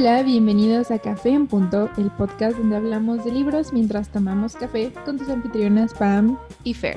[0.00, 4.90] Hola, bienvenidos a Café en Punto, el podcast donde hablamos de libros mientras tomamos café
[5.04, 6.96] con tus anfitrionas Pam y Fer.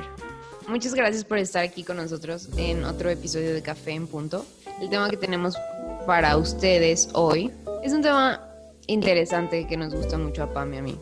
[0.69, 4.45] Muchas gracias por estar aquí con nosotros en otro episodio de Café en Punto.
[4.79, 5.57] El tema que tenemos
[6.07, 7.51] para ustedes hoy
[7.83, 8.39] es un tema
[8.87, 10.97] interesante que nos gusta mucho a Pam y a mí.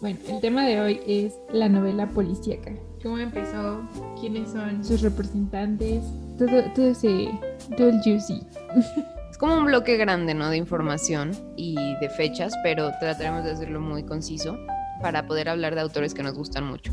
[0.00, 2.70] Bueno, el tema de hoy es la novela policíaca.
[3.02, 3.80] ¿Cómo empezó?
[4.20, 6.04] ¿Quiénes son sus representantes?
[6.38, 7.28] Todo, todo ese,
[7.76, 8.40] todo el juicy.
[9.40, 10.50] Como un bloque grande, ¿no?
[10.50, 14.58] De información y de fechas, pero trataremos de hacerlo muy conciso
[15.00, 16.92] para poder hablar de autores que nos gustan mucho.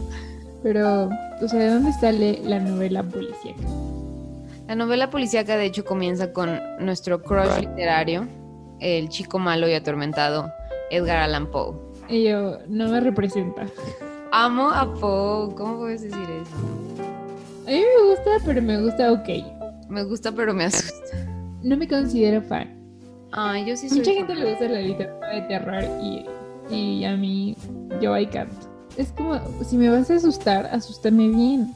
[0.64, 1.10] Pero,
[1.42, 3.60] o sea, ¿de dónde sale la novela policíaca?
[4.66, 8.26] La novela policíaca, de hecho, comienza con nuestro crush literario,
[8.80, 10.50] el chico malo y atormentado
[10.90, 11.76] Edgar Allan Poe.
[12.08, 13.66] Y yo, no me representa.
[14.32, 16.56] Amo a Poe, ¿cómo puedes decir eso?
[17.68, 19.90] A mí me gusta, pero me gusta ok.
[19.90, 21.07] Me gusta, pero me asusta.
[21.64, 22.76] No me considero fan.
[23.32, 26.26] Ay, yo sí soy Mucha gente le gusta la literatura de terror y,
[26.74, 27.56] y a mí,
[28.02, 28.56] yo hay canto.
[28.96, 31.74] Es como, si me vas a asustar, asústame bien.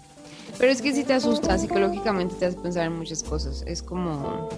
[0.57, 3.63] Pero es que si te asusta, psicológicamente te hace pensar en muchas cosas.
[3.67, 4.49] Es como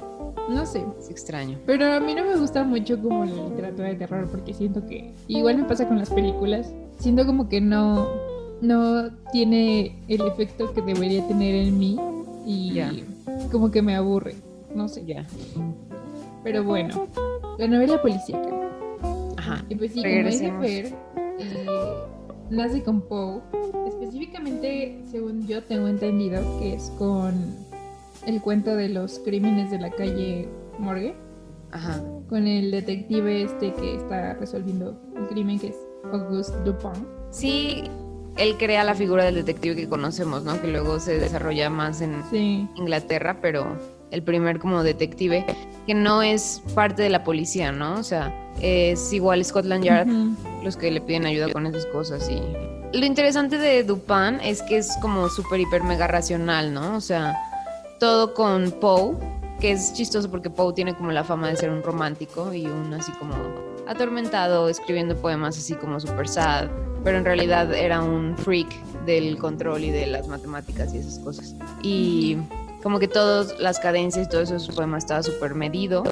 [0.49, 0.83] no sé.
[0.99, 1.57] Es extraño.
[1.65, 5.13] Pero a mí no me gusta mucho como la literatura de terror porque siento que,
[5.27, 8.07] igual me pasa con las películas, siento como que no,
[8.61, 11.97] no tiene el efecto que debería tener en mí
[12.45, 12.81] y
[13.51, 14.35] como que me aburre,
[14.75, 15.05] no sé.
[15.05, 15.25] Ya.
[16.43, 17.07] Pero bueno,
[17.57, 18.49] la novela policíaca.
[19.37, 19.65] Ajá.
[19.69, 20.93] Y pues sí, como dice Fer,
[21.39, 21.65] eh,
[22.49, 23.41] nace con Poe.
[23.87, 27.33] Específicamente, según yo tengo entendido, que es con
[28.25, 30.47] el cuento de los crímenes de la calle
[30.79, 31.15] Morgue.
[31.71, 32.01] Ajá.
[32.29, 35.77] Con el detective este que está resolviendo un crimen que es
[36.11, 37.07] Auguste Dupin.
[37.31, 37.83] Sí,
[38.37, 40.61] él crea la figura del detective que conocemos, ¿no?
[40.61, 42.13] Que luego se desarrolla más en
[42.75, 43.77] Inglaterra, pero
[44.13, 45.45] el primer como detective
[45.85, 47.95] que no es parte de la policía, ¿no?
[47.95, 50.07] O sea, es igual Scotland Yard
[50.63, 52.39] los que le piden ayuda con esas cosas y
[52.93, 56.95] lo interesante de Dupin es que es como súper hiper mega racional, ¿no?
[56.95, 57.35] O sea,
[57.99, 59.15] todo con Poe,
[59.59, 62.93] que es chistoso porque Poe tiene como la fama de ser un romántico y un
[62.93, 63.33] así como
[63.87, 66.67] atormentado, escribiendo poemas así como super sad,
[67.03, 68.69] pero en realidad era un freak
[69.05, 71.55] del control y de las matemáticas y esas cosas.
[71.81, 72.37] Y
[72.83, 76.03] como que todas las cadencias y todos esos poemas estaba súper medido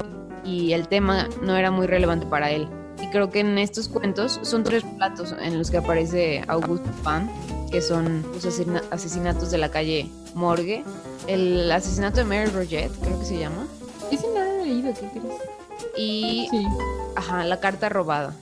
[0.42, 2.66] y el tema no era muy relevante para él.
[3.00, 7.30] Y creo que en estos cuentos son tres relatos en los que aparece Auguste Pan,
[7.70, 8.46] que son los
[8.90, 10.82] asesinatos de la calle Morgue,
[11.26, 13.66] el asesinato de Mary Roget, creo que se llama.
[14.10, 15.34] Ese no lo he leído, ¿qué crees?
[15.96, 16.66] Y, sí.
[17.16, 18.34] ajá, la carta robada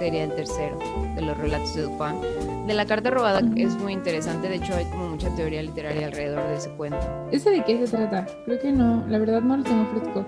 [0.00, 0.78] sería el tercero
[1.14, 2.66] de los relatos de Dupin.
[2.66, 6.42] De la carta robada es muy interesante, de hecho hay como mucha teoría literaria alrededor
[6.48, 6.98] de ese cuento.
[7.30, 8.26] ¿Ese de qué se trata?
[8.46, 10.24] Creo que no, la verdad no lo tengo fresco.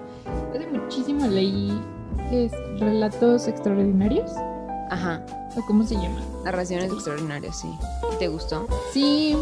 [0.54, 1.72] Hace muchísimo leí,
[2.28, 2.52] ¿qué es?
[2.78, 4.30] ¿Relatos extraordinarios?
[4.90, 5.24] Ajá.
[5.56, 6.20] ¿O cómo se llama?
[6.44, 7.68] Narraciones extraordinarias, sí.
[8.18, 8.66] ¿Te gustó?
[8.92, 9.34] Sí,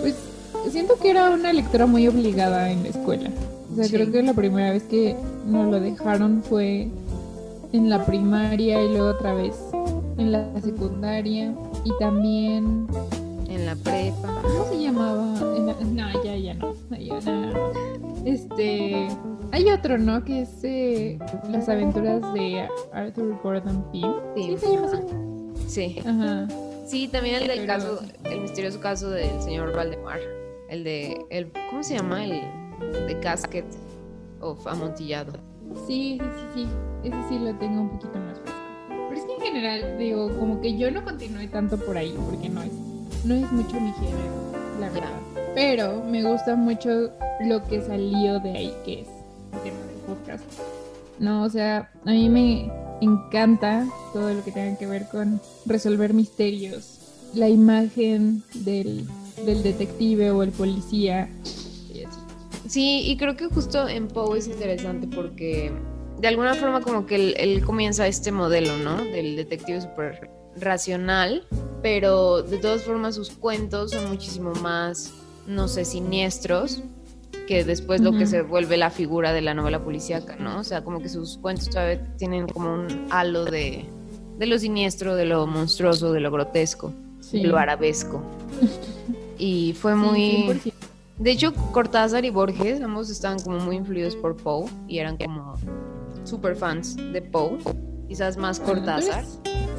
[0.00, 0.16] pues
[0.70, 3.28] siento que era una lectura muy obligada en la escuela.
[3.70, 5.14] O sea, creo que la primera vez que
[5.46, 6.88] nos lo dejaron fue
[7.72, 9.56] en la primaria y luego otra vez
[10.18, 11.54] en la secundaria
[11.84, 12.86] y también
[13.48, 14.40] en la prepa.
[14.42, 15.24] ¿Cómo se llamaba?
[15.84, 16.74] No, ya, ya no.
[18.24, 19.08] Este,
[19.52, 20.24] hay otro, ¿no?
[20.24, 21.18] Que es eh,
[21.50, 24.12] Las aventuras de Arthur Gordon Pym.
[24.36, 24.56] Sí.
[24.58, 24.98] se llama así?
[25.68, 25.98] Sí.
[26.04, 26.48] Ajá.
[26.86, 30.20] Sí, también el del caso, el misterioso caso del señor Valdemar.
[30.68, 32.24] El de, el, ¿cómo se llama?
[32.24, 32.42] El
[33.06, 33.64] de Casket
[34.40, 35.32] of Amontillado.
[35.86, 36.68] Sí, sí, sí, sí.
[37.04, 38.33] Ese sí lo tengo un poquito más
[39.44, 42.72] general, digo, como que yo no continué tanto por ahí, porque no es,
[43.24, 45.20] no es mucho mi género, la verdad.
[45.54, 47.10] Pero me gusta mucho
[47.44, 49.08] lo que salió de ahí, que es
[49.52, 50.44] el tema del podcast.
[51.18, 56.12] No, o sea, a mí me encanta todo lo que tenga que ver con resolver
[56.12, 56.98] misterios.
[57.34, 59.06] La imagen del
[59.44, 61.28] del detective o el policía.
[62.66, 65.70] Sí, y creo que justo en Poe es interesante porque
[66.24, 68.96] de alguna forma como que él, comienza este modelo, ¿no?
[68.96, 71.46] Del detective súper racional,
[71.82, 75.12] pero de todas formas sus cuentos son muchísimo más,
[75.46, 76.82] no sé, siniestros
[77.46, 80.60] que después lo que se vuelve la figura de la novela policíaca, ¿no?
[80.60, 83.84] O sea, como que sus cuentos todavía tienen como un halo de,
[84.38, 86.90] de lo siniestro, de lo monstruoso, de lo grotesco,
[87.32, 88.22] de lo arabesco.
[89.36, 90.58] Y fue muy...
[91.18, 95.58] de hecho, Cortázar y Borges, ambos estaban como muy influidos por Poe y eran como
[96.24, 97.58] super fans de Poe.
[98.08, 99.24] Quizás más Cortázar.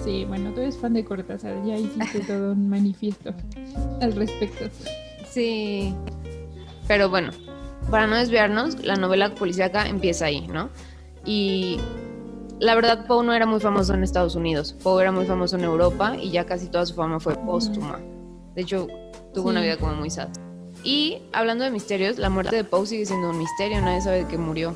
[0.04, 3.34] sí, bueno, tú eres fan de Cortázar, ya hiciste todo un manifiesto
[4.02, 4.66] al respecto.
[5.30, 5.94] Sí,
[6.88, 7.32] pero bueno,
[7.90, 10.70] para no desviarnos, la novela policíaca empieza ahí, ¿no?
[11.24, 11.78] Y
[12.60, 15.64] la verdad Poe no era muy famoso en Estados Unidos, Poe era muy famoso en
[15.64, 18.00] Europa y ya casi toda su fama fue póstuma.
[18.56, 18.88] De hecho,
[19.34, 20.30] tuvo una vida como muy sad.
[20.84, 24.28] Y hablando de misterios, la muerte de Poe sigue siendo un misterio, nadie sabe de
[24.28, 24.74] qué murió.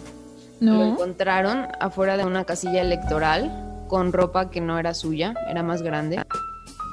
[0.59, 0.77] No.
[0.77, 5.81] Lo encontraron afuera de una casilla electoral con ropa que no era suya, era más
[5.81, 6.23] grande,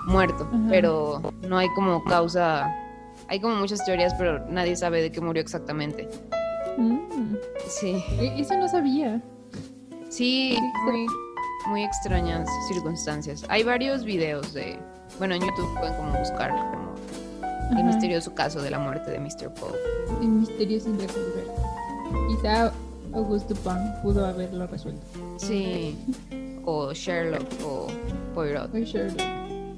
[0.07, 2.73] muerto, pero no hay como causa,
[3.29, 6.09] hay como muchas teorías, pero nadie sabe de qué murió exactamente.
[6.79, 7.37] Mm.
[7.69, 8.03] Sí.
[8.19, 9.21] E, eso no sabía.
[10.09, 11.07] Sí, muy,
[11.67, 13.45] muy extrañas circunstancias.
[13.49, 14.79] Hay varios videos de,
[15.19, 16.95] bueno, en YouTube pueden como buscar como
[17.77, 19.53] el misterioso caso de la muerte de Mr.
[19.55, 19.73] Poe.
[20.21, 21.47] El misterio sin resolver.
[22.29, 22.73] Quizá
[23.13, 25.07] Augusto Pan pudo haberlo resuelto.
[25.39, 25.97] Sí.
[26.65, 27.87] O Sherlock o
[28.35, 28.75] Poirot.
[28.75, 29.21] O Sherlock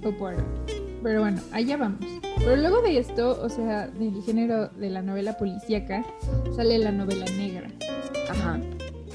[0.04, 0.44] o Poirot.
[1.02, 2.00] Pero bueno, allá vamos.
[2.38, 6.04] Pero luego de esto, o sea, del género de la novela policíaca,
[6.56, 7.70] sale la novela negra.
[8.30, 8.58] Ajá.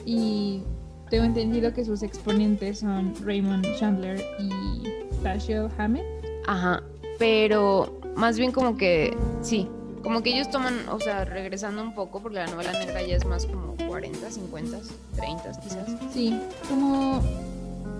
[0.05, 0.63] Y
[1.09, 4.83] tengo entendido que sus exponentes son Raymond Chandler y
[5.23, 6.05] Dashiell Hammett.
[6.47, 6.81] Ajá.
[7.19, 9.67] Pero más bien como que, sí,
[10.03, 13.25] como que ellos toman, o sea, regresando un poco, porque la novela negra ya es
[13.25, 14.77] más como 40, 50,
[15.15, 15.87] 30 quizás.
[16.13, 16.39] Sí,
[16.69, 17.21] como,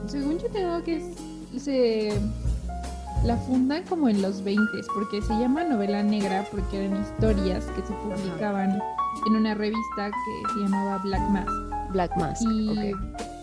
[0.08, 1.02] según yo tengo que
[1.58, 2.20] se
[3.24, 4.64] la fundan como en los 20,
[4.94, 8.82] porque se llama novela negra porque eran historias que se publicaban
[9.28, 11.48] en una revista que se llamaba Black Mass.
[11.92, 12.42] Black Mass.
[12.42, 12.92] Y,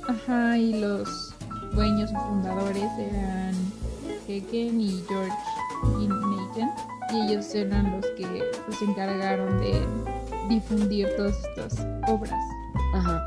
[0.06, 1.34] Ajá, y los
[1.72, 3.54] dueños o fundadores eran
[4.26, 5.36] Keken y George
[6.00, 6.70] y Nathan
[7.12, 8.26] y ellos eran los que
[8.66, 9.86] pues, se encargaron de
[10.48, 12.40] difundir todas estas obras.
[12.94, 13.24] Ajá.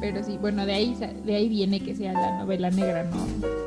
[0.00, 3.16] Pero sí, bueno, de ahí de ahí viene que sea la novela negra, no,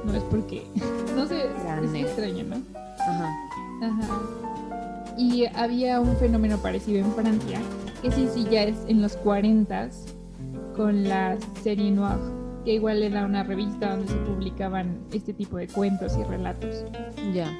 [0.05, 0.63] no es porque,
[1.15, 2.61] no sé, es, extraño, ¿no?
[2.99, 3.29] Ajá.
[3.83, 4.19] Ajá.
[5.17, 7.59] Y había un fenómeno parecido en Francia,
[8.01, 9.89] que sí, sí, ya es en los 40
[10.75, 12.17] con la serie Noir,
[12.63, 16.85] que igual era una revista donde se publicaban este tipo de cuentos y relatos.
[17.33, 17.51] Ya.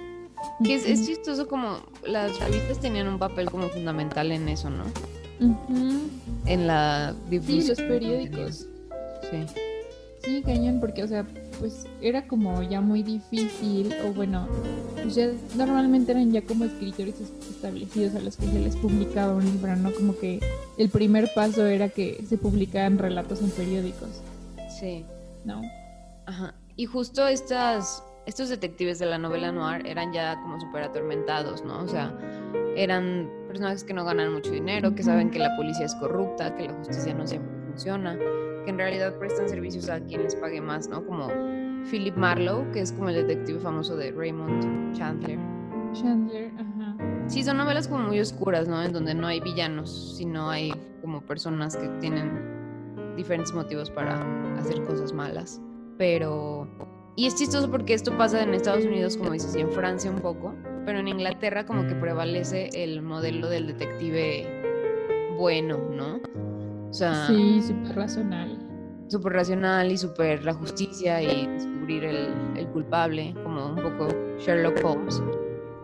[0.64, 4.84] Que es, chistoso como las revistas tenían un papel como fundamental en eso, ¿no?
[6.46, 7.62] En la difusión.
[7.62, 8.68] Sí, los periódicos.
[9.30, 9.46] Sí.
[10.24, 11.26] Sí, cañón, porque, o sea,
[11.60, 14.48] pues era como ya muy difícil, o bueno,
[15.02, 17.16] pues ya normalmente eran ya como escritores
[17.50, 19.92] establecidos a los que se les publicaba un libro, ¿no?
[19.92, 20.40] Como que
[20.78, 24.10] el primer paso era que se publicaran relatos en periódicos.
[24.80, 25.06] Sí.
[25.44, 25.62] ¿No?
[26.28, 26.54] Ajá.
[26.76, 31.84] Y justo estas estos detectives de la novela noir eran ya como súper atormentados, ¿no?
[31.84, 32.16] O sea,
[32.76, 36.68] eran personajes que no ganan mucho dinero, que saben que la policía es corrupta, que
[36.68, 38.18] la justicia no siempre funciona,
[38.64, 41.06] que en realidad prestan servicios a quien les pague más, ¿no?
[41.06, 41.28] Como
[41.90, 45.40] Philip Marlowe, que es como el detective famoso de Raymond Chandler.
[45.94, 46.96] Chandler, ajá.
[47.28, 48.82] Sí, son novelas como muy oscuras, ¿no?
[48.82, 50.72] En donde no hay villanos, sino hay
[51.02, 54.22] como personas que tienen diferentes motivos para
[54.58, 55.60] hacer cosas malas.
[55.98, 56.68] Pero
[57.16, 60.20] y es chistoso porque esto pasa en Estados Unidos, como dices, y en Francia un
[60.20, 60.56] poco,
[60.86, 64.48] pero en Inglaterra como que prevalece el modelo del detective
[65.38, 66.20] bueno, ¿no?
[66.90, 68.58] O sea, sí, súper racional.
[69.08, 74.08] Súper racional y súper la justicia y descubrir el, el, culpable, como un poco
[74.40, 75.22] Sherlock Holmes.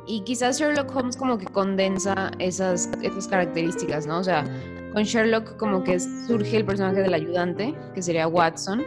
[0.05, 4.19] Y quizás Sherlock Holmes como que condensa esas, esas características, ¿no?
[4.19, 4.45] O sea,
[4.93, 8.83] con Sherlock como que surge el personaje del ayudante, que sería Watson,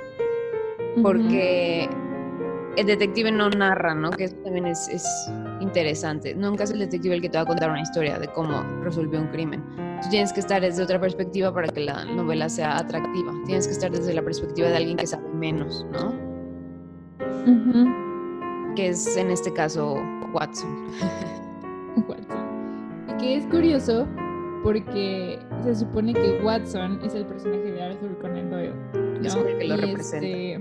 [1.02, 1.88] porque
[2.77, 4.11] el detective no narra, ¿no?
[4.11, 4.89] Que eso también es,
[5.61, 6.35] interesante.
[6.35, 9.21] Nunca es el detective el que te va a contar una historia de cómo resolvió
[9.21, 9.62] un crimen.
[10.03, 13.35] Tú tienes que estar desde otra perspectiva para que la novela sea atractiva.
[13.45, 16.15] Tienes que estar desde la perspectiva de alguien que sabe menos, ¿no?
[18.75, 20.87] Que es en este caso Watson.
[22.09, 23.07] Watson.
[23.09, 24.07] Y que es curioso
[24.62, 28.75] porque se supone que Watson es el personaje de Arthur Conan Doyle.
[29.23, 30.27] Es el que lo representa.
[30.27, 30.59] Este,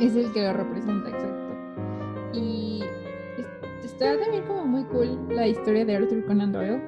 [0.00, 1.54] es el que lo representa, exacto.
[2.34, 2.82] Y
[3.84, 6.82] está también como muy cool la historia de Arthur Conan Doyle,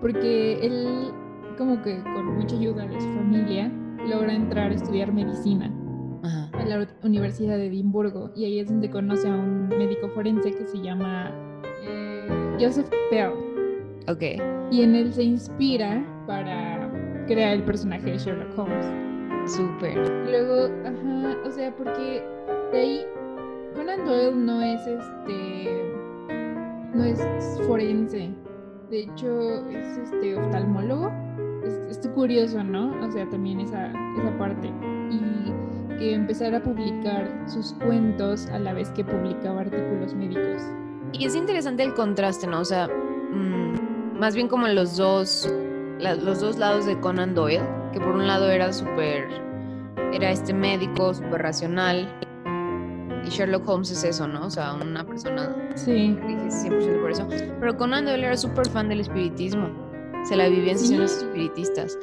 [0.00, 1.12] porque él,
[1.58, 3.70] como que con mucha ayuda de su familia,
[4.08, 5.72] logra entrar a estudiar medicina
[6.22, 10.66] a la Universidad de Edimburgo y ahí es donde conoce a un médico forense que
[10.66, 11.32] se llama
[11.82, 13.32] eh, Joseph Pell.
[14.08, 14.22] Ok.
[14.70, 16.90] Y en él se inspira para
[17.26, 19.11] crear el personaje de Sherlock Holmes.
[19.46, 19.96] Súper.
[20.28, 22.24] Luego, ajá, o sea, porque
[22.72, 23.06] de ahí
[23.74, 25.92] Conan Doyle no es este
[26.94, 27.20] no es
[27.66, 28.30] forense.
[28.90, 31.10] De hecho, es este oftalmólogo.
[31.88, 32.94] Es, curioso, ¿no?
[33.00, 34.70] O sea, también esa, esa parte.
[35.10, 40.62] Y que empezara a publicar sus cuentos a la vez que publicaba artículos médicos.
[41.12, 42.60] Y es interesante el contraste, ¿no?
[42.60, 45.50] O sea, mm, más bien como los dos,
[46.00, 49.28] los dos lados de Conan Doyle que por un lado era súper
[50.12, 52.08] era este médico súper racional.
[53.24, 54.46] Y Sherlock Holmes es eso, ¿no?
[54.46, 56.16] O sea, una persona sí.
[56.20, 57.26] que 100% por eso.
[57.60, 59.68] Pero Conan Doyle era súper fan del espiritismo.
[60.24, 61.98] Se la vivía en sesiones espiritistas.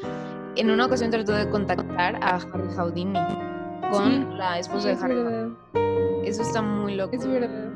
[0.56, 3.20] En una ocasión trató de contactar a Harry Houdini
[3.92, 5.56] con la esposa de Harry.
[6.24, 7.16] Eso está muy loco.
[7.16, 7.70] Es verdad.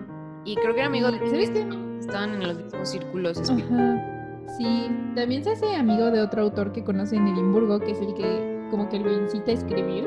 [0.46, 1.20] Y creo que era amigo de...
[1.29, 1.51] ¿Sabes
[2.00, 4.12] Estaban en los mismos círculos Ajá.
[4.58, 8.14] Sí, también se hace amigo de otro autor que conoce en Edimburgo, que es el
[8.14, 10.04] que como que lo incita a escribir,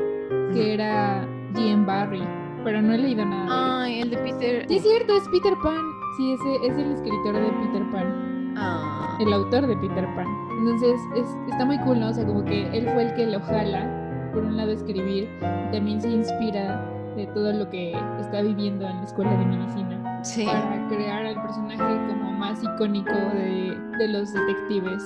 [0.52, 1.84] que era G.M.
[1.84, 2.22] Barry,
[2.64, 3.82] pero no he leído nada.
[3.82, 4.66] Ay, el de Peter.
[4.68, 5.80] Sí, es cierto, es Peter Pan.
[6.16, 8.54] Sí, ese es el escritor de Peter Pan.
[8.56, 9.16] Ah.
[9.20, 10.26] El autor de Peter Pan.
[10.58, 12.08] Entonces, es, está muy cool, ¿no?
[12.08, 15.72] O sea, como que él fue el que lo jala, por un lado, escribir, y
[15.72, 16.84] también se inspira
[17.16, 19.95] de todo lo que está viviendo en la escuela de medicina
[20.34, 25.02] para crear al personaje como más icónico de, de los detectives.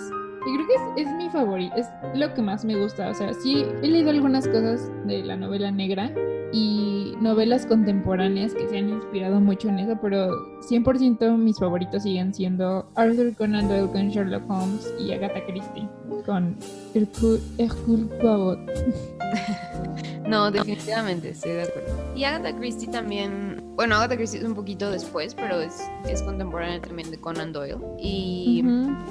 [0.47, 3.11] Y creo que es, es, mi favorito, es lo que más me gusta.
[3.11, 6.11] O sea, sí he leído algunas cosas de la novela negra
[6.53, 10.31] y novelas contemporáneas que se han inspirado mucho en eso, pero
[10.63, 15.89] 100% mis favoritos siguen siendo Arthur Conan Doyle con Sherlock Holmes y Agatha Christie
[16.25, 16.57] con
[16.95, 18.59] Hercule Poirot.
[20.29, 21.93] No, definitivamente, estoy de acuerdo.
[22.15, 26.81] Y Agatha Christie también, bueno, Agatha Christie es un poquito después, pero es, es contemporánea
[26.81, 27.79] también de Conan Doyle.
[27.99, 28.63] Y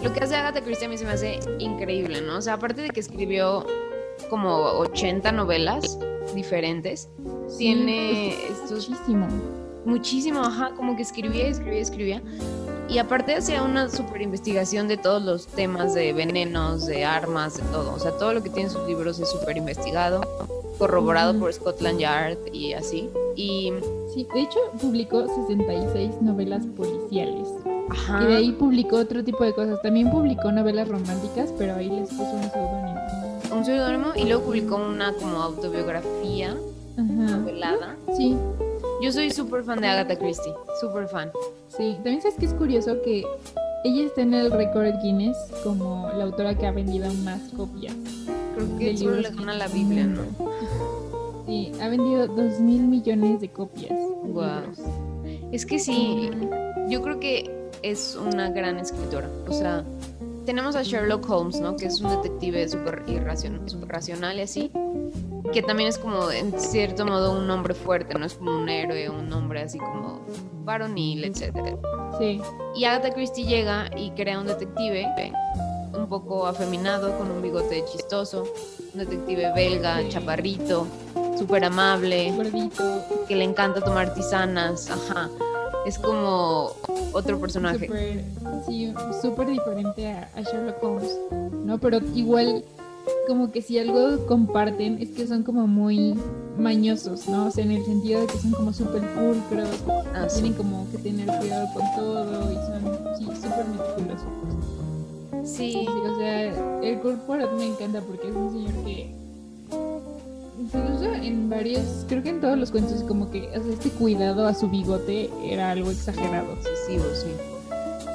[0.04, 2.38] lo que hace Agatha Christie a mí se me hace increíble, ¿no?
[2.38, 3.66] O sea, aparte de que escribió
[4.30, 5.98] como 80 novelas
[6.36, 7.10] diferentes,
[7.58, 8.90] tiene estos...
[8.90, 9.28] Muchísimo.
[9.86, 12.22] Muchísimo, ajá, como que escribía, escribía, escribía.
[12.90, 17.64] Y aparte hacía una super investigación de todos los temas de venenos, de armas, de
[17.72, 17.94] todo.
[17.94, 20.22] O sea, todo lo que tiene en sus libros es súper investigado
[20.80, 23.10] corroborado por Scotland Yard y así.
[23.36, 23.74] Y
[24.14, 27.48] sí, de hecho publicó 66 novelas policiales.
[28.22, 29.82] Y de ahí publicó otro tipo de cosas.
[29.82, 33.00] También publicó novelas románticas, pero ahí les puso un seudónimo.
[33.56, 36.56] Un seudónimo y luego publicó una como autobiografía
[36.98, 37.96] novelada.
[38.16, 38.36] Sí.
[39.02, 41.32] Yo soy súper fan de Agatha Christie, súper fan.
[41.70, 43.24] Sí, también sabes que es curioso que
[43.86, 47.96] ella está en el récord Guinness como la autora que ha vendido más copias.
[48.56, 50.24] Creo que solo le gana la Biblia, ¿no?
[51.50, 53.98] Sí, ha vendido dos mil millones de copias.
[54.24, 54.72] Wow.
[55.52, 56.30] Es que sí,
[56.90, 57.50] yo creo que
[57.82, 59.28] es una gran escritora.
[59.48, 59.84] O sea,
[60.46, 61.76] tenemos a Sherlock Holmes, ¿no?
[61.76, 63.04] Que es un detective súper
[63.88, 64.72] racional y así.
[65.52, 68.28] Que también es como, en cierto modo, un hombre fuerte, ¿no?
[68.28, 70.22] Es como un héroe, un hombre así como
[70.66, 71.76] varonil, etc.
[72.20, 72.40] Sí.
[72.76, 75.08] Y Agatha Christie llega y crea un detective
[75.98, 78.44] un poco afeminado, con un bigote chistoso,
[78.94, 80.86] un detective belga, chaparrito,
[81.40, 82.34] súper amable,
[83.28, 85.30] que le encanta tomar tisanas, ajá.
[85.86, 86.72] Es como
[87.14, 87.88] otro personaje.
[87.88, 88.26] Super,
[88.68, 91.18] sí, súper diferente a, Sherlock Holmes,
[91.66, 91.78] ¿no?
[91.80, 92.64] Pero igual,
[93.28, 96.16] como que si algo comparten es que son como muy
[96.58, 97.48] mañosos, ¿no?
[97.48, 99.70] O sea, en el sentido de que son como súper pulcros,
[100.14, 104.28] ah, tienen como que tener cuidado con todo y son, sí, súper meticulosos.
[105.46, 105.88] Sí.
[105.88, 106.44] O sea,
[106.84, 107.00] el
[107.58, 109.20] me encanta porque es un señor que
[110.60, 114.70] usa en varios, creo que en todos los cuentos, como que este cuidado a su
[114.70, 116.54] bigote era algo exagerado.
[116.54, 117.30] Excesivo, sí.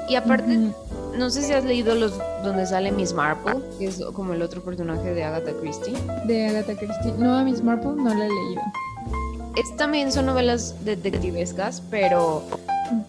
[0.07, 0.59] Y aparte,
[1.17, 4.61] no sé si has leído los donde sale Miss Marple, que es como el otro
[4.61, 5.95] personaje de Agatha Christie.
[6.25, 7.13] De Agatha Christie.
[7.17, 8.61] No, a Miss Marple no la he leído.
[9.55, 12.43] Es, también son novelas detectivescas, pero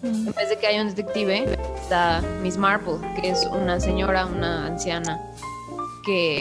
[0.01, 4.65] en vez de que haya un detective, está Miss Marple, que es una señora, una
[4.65, 5.21] anciana,
[6.05, 6.39] que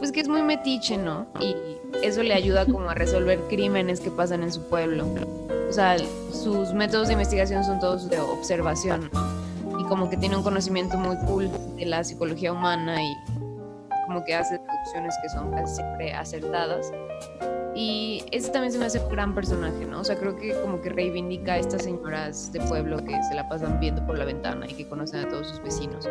[0.00, 1.26] pues que es muy metiche, ¿no?
[1.40, 1.54] Y
[2.02, 5.06] eso le ayuda como a resolver crímenes que pasan en su pueblo.
[5.68, 5.96] O sea,
[6.32, 9.10] sus métodos de investigación son todos de observación
[9.78, 13.14] y como que tiene un conocimiento muy cool de la psicología humana y
[14.06, 16.90] como que hace deducciones que son casi siempre acertadas.
[17.76, 20.00] Y ese también se me hace un gran personaje, ¿no?
[20.00, 23.48] O sea, creo que como que reivindica a estas señoras de pueblo que se la
[23.48, 26.08] pasan viendo por la ventana y que conocen a todos sus vecinos.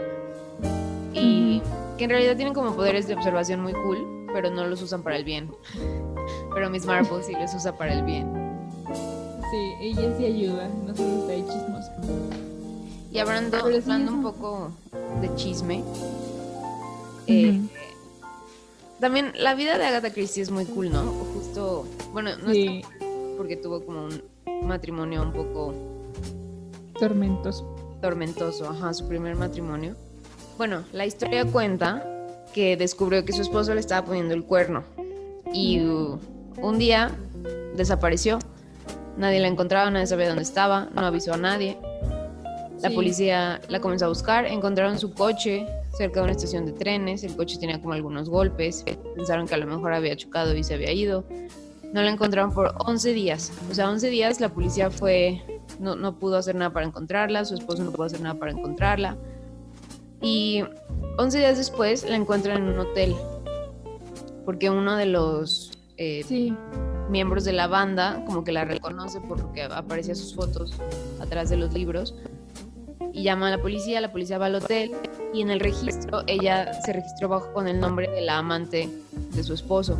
[1.14, 1.62] Y
[1.98, 5.18] que en realidad tienen como poderes de observación muy cool, pero no los usan para
[5.18, 5.50] el bien.
[6.54, 8.28] Pero Miss Marple sí los usa para el bien.
[9.52, 11.96] Sí, ella sí ayuda, no solo está ahí chismosa.
[13.12, 14.72] Y hablando, hablando un poco
[15.22, 15.84] de chisme,
[17.26, 17.60] eh,
[19.00, 21.04] también la vida de Agatha Christie es muy cool, ¿no?
[21.34, 22.86] Justo, bueno, no es
[23.38, 24.22] porque tuvo como un
[24.68, 25.74] matrimonio un poco
[27.00, 27.76] tormentoso.
[28.02, 29.96] Tormentoso, ajá, su primer matrimonio.
[30.60, 32.04] Bueno, la historia cuenta
[32.54, 34.84] que descubrió que su esposo le estaba poniendo el cuerno
[35.54, 36.20] y uh,
[36.62, 37.12] un día
[37.78, 38.40] desapareció.
[39.16, 41.78] Nadie la encontraba, nadie sabía dónde estaba, no avisó a nadie.
[42.82, 47.24] La policía la comenzó a buscar, encontraron su coche cerca de una estación de trenes,
[47.24, 48.84] el coche tenía como algunos golpes,
[49.16, 51.24] pensaron que a lo mejor había chocado y se había ido.
[51.94, 55.42] No la encontraron por 11 días, o sea, 11 días la policía fue,
[55.80, 59.16] no, no pudo hacer nada para encontrarla, su esposo no pudo hacer nada para encontrarla.
[60.22, 60.64] Y
[61.18, 63.16] 11 días después la encuentran en un hotel,
[64.46, 66.54] porque uno de los eh,
[67.10, 70.74] miembros de la banda como que la reconoce por lo que aparecía sus fotos
[71.20, 72.16] atrás de los libros
[73.14, 74.92] y llama a la policía, la policía va al hotel
[75.34, 78.90] y en el registro ella se registró bajo con el nombre de la amante
[79.34, 79.98] de su esposo.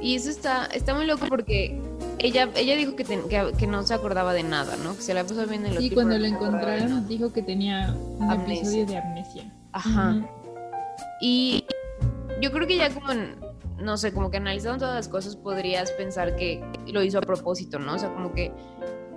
[0.00, 1.80] Y eso está, está muy loco porque
[2.18, 4.94] ella, ella dijo que, que, no se acordaba de nada, ¿no?
[4.94, 8.30] Que se la puso bien en los Y cuando la encontraron dijo que tenía un
[8.32, 9.44] episodio de amnesia.
[9.78, 10.16] Ajá.
[11.20, 11.64] Y
[12.40, 13.08] yo creo que ya como,
[13.78, 17.78] no sé, como que analizando todas las cosas podrías pensar que lo hizo a propósito,
[17.78, 17.94] ¿no?
[17.94, 18.52] O sea, como que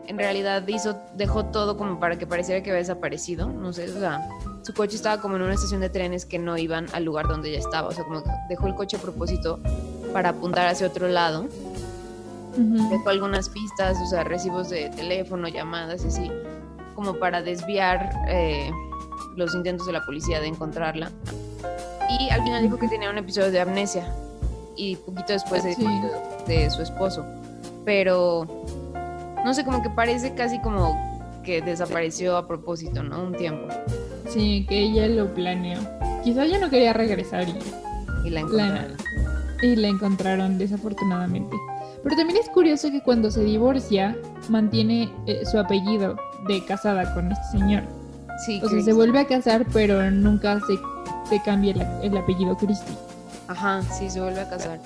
[0.08, 4.00] en realidad hizo, dejó todo como para que pareciera que había desaparecido, no sé, o
[4.00, 4.27] sea,
[4.62, 7.50] su coche estaba como en una estación de trenes que no iban al lugar donde
[7.50, 9.60] ella estaba, o sea, como que dejó el coche a propósito
[10.13, 11.48] para apuntar hacia otro lado.
[12.53, 16.32] Dejó algunas pistas, o sea, recibos de teléfono, llamadas y así,
[16.96, 18.70] como para desviar eh,
[19.35, 21.11] los intentos de la policía de encontrarla.
[22.19, 24.13] Y al final dijo que tenía un episodio de amnesia
[24.75, 25.75] y poquito después de,
[26.47, 27.25] de su esposo.
[27.85, 28.65] Pero
[29.43, 33.23] no sé, como que parece casi como que desapareció a propósito, ¿no?
[33.23, 33.67] Un tiempo.
[34.29, 35.79] Sí, que ella lo planeó.
[36.23, 37.47] Quizá ella no quería regresar
[38.23, 38.95] y, la encontraron.
[39.63, 41.55] y la encontraron desafortunadamente.
[42.03, 44.15] Pero también es curioso que cuando se divorcia
[44.50, 46.15] mantiene eh, su apellido
[46.47, 47.83] de casada con este señor.
[48.45, 50.79] Sí, o sea, se vuelve a casar, pero nunca se,
[51.29, 52.95] se cambia el, apellido Christie.
[53.48, 54.79] Ajá, sí, se vuelve a casar.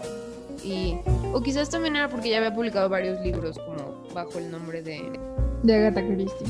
[0.63, 0.97] Y,
[1.31, 5.19] o quizás también era porque ya había publicado varios libros como bajo el nombre de...
[5.63, 6.47] De Agatha Christie.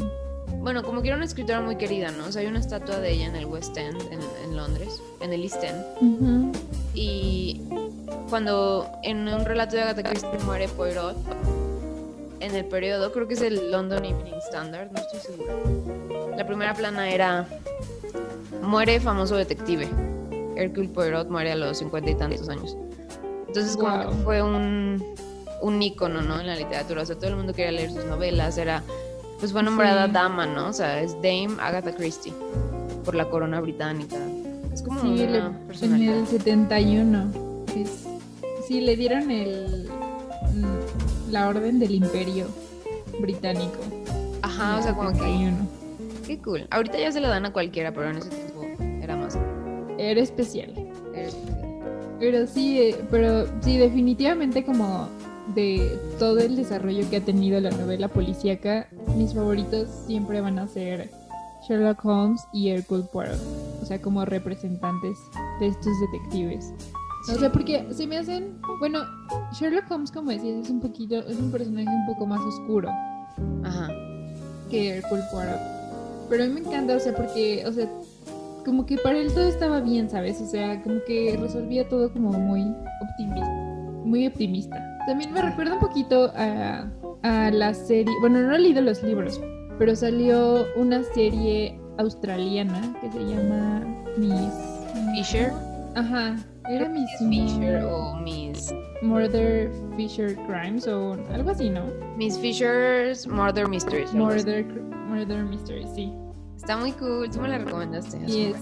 [0.65, 2.25] Bueno, como que era una escritora muy querida, ¿no?
[2.25, 5.43] O sea, hay una estatua de ella en el West End, en, Londres, en el
[5.43, 6.56] East End.
[6.95, 7.62] Y
[8.32, 11.15] cuando en un relato de Agatha Christie muere Poirot,
[12.45, 15.53] en el periodo, creo que es el London Evening Standard, no estoy segura.
[16.38, 17.47] La primera plana era
[18.62, 19.88] muere famoso detective.
[20.55, 22.77] Hercule Poirot muere a los cincuenta y tantos años.
[23.47, 25.15] Entonces como que fue un
[25.62, 26.39] un ícono, ¿no?
[26.39, 28.84] En la literatura, o sea, todo el mundo quería leer sus novelas, era,
[29.39, 30.69] pues fue nombrada dama, ¿no?
[30.69, 32.34] O sea, es Dame Agatha Christie,
[33.03, 34.17] por la corona británica.
[34.73, 37.31] Es como sí, una En el 71,
[37.75, 38.05] es,
[38.67, 39.89] sí, le dieron el,
[41.36, 42.48] la orden del imperio
[43.19, 43.80] británico.
[44.41, 45.52] Ajá, o sea, como que...
[46.26, 46.65] Qué cool.
[46.71, 48.65] Ahorita ya se lo dan a cualquiera, pero en ese tiempo
[49.02, 49.38] era más...
[49.98, 50.71] Era especial.
[51.13, 52.15] Era especial.
[52.21, 55.10] Pero sí, eh, pero sí, definitivamente como
[55.54, 60.69] de todo el desarrollo que ha tenido la novela policíaca, mis favoritos siempre van a
[60.69, 61.10] ser
[61.67, 63.41] Sherlock Holmes y Hercule Poirot,
[63.82, 65.17] o sea, como representantes
[65.60, 66.71] de estos detectives.
[67.33, 68.99] O sea, porque se me hacen, bueno,
[69.53, 72.89] Sherlock Holmes, como decías, es un poquito, es un personaje un poco más oscuro.
[73.63, 73.89] Ajá.
[74.69, 75.59] Que Hercule Poirot.
[76.29, 77.89] Pero a mí me encanta, o sea, porque, o sea,
[78.65, 80.41] como que para él todo estaba bien, ¿sabes?
[80.41, 82.61] O sea, como que resolvía todo como muy
[83.09, 83.51] optimista,
[84.03, 84.97] muy optimista.
[85.05, 86.88] También me recuerda un poquito a,
[87.23, 89.41] la serie, bueno, no he leído los libros,
[89.79, 93.83] pero salió una serie australiana que se llama
[94.17, 94.53] Miss
[95.15, 95.51] Fisher.
[95.95, 96.35] Ajá,
[96.69, 101.84] era Miss Fisher o Miss Murder Fisher Crimes o algo así, ¿no?
[102.17, 104.13] Miss Fisher's Murder Mysteries.
[104.13, 104.65] Murder,
[105.08, 106.12] Murder Mysteries, sí.
[106.56, 108.19] Está muy cool, tú me la recomendaste.
[108.28, 108.58] Y es,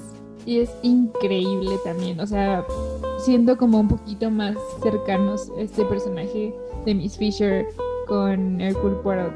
[0.46, 2.66] y es increíble también, o sea,
[3.20, 6.54] siendo como un poquito más cercanos este personaje
[6.86, 7.66] de Miss Fisher
[8.08, 9.34] con Hercule Poirot.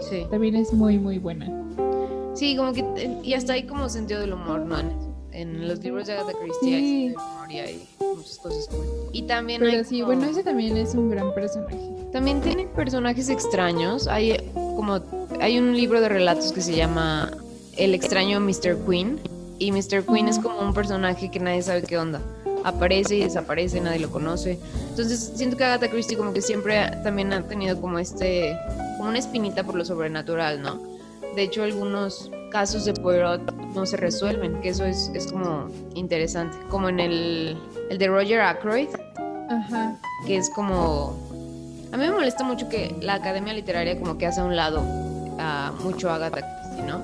[0.00, 0.26] sí.
[0.30, 1.46] también es muy, muy buena.
[2.34, 2.84] Sí, como que,
[3.22, 4.76] y hasta hay como sentido del humor, ¿no?
[5.34, 8.86] En, los libros de Agatha Christie hay humor y hay muchas cosas cool.
[9.12, 11.76] Y también Pero sí, bueno, ese también es un gran personaje.
[12.12, 14.06] También tiene personajes extraños.
[14.06, 15.00] Hay como,
[15.40, 17.32] hay un libro de relatos que se llama
[17.76, 18.78] El extraño Mr.
[18.88, 19.18] Queen.
[19.58, 20.04] Y Mr.
[20.06, 22.20] Queen es como un personaje que nadie sabe qué onda
[22.64, 24.58] aparece y desaparece, nadie lo conoce.
[24.90, 28.56] Entonces siento que Agatha Christie como que siempre también ha tenido como este,
[28.96, 30.80] como una espinita por lo sobrenatural, ¿no?
[31.36, 36.56] De hecho, algunos casos de Poirot no se resuelven, que eso es, es como interesante.
[36.68, 37.58] Como en el,
[37.90, 38.88] el de Roger Ackroyd,
[39.50, 39.96] Ajá.
[40.26, 41.16] que es como...
[41.92, 44.82] A mí me molesta mucho que la academia literaria como que hace a un lado
[45.38, 47.00] a mucho Agatha Christie, ¿no?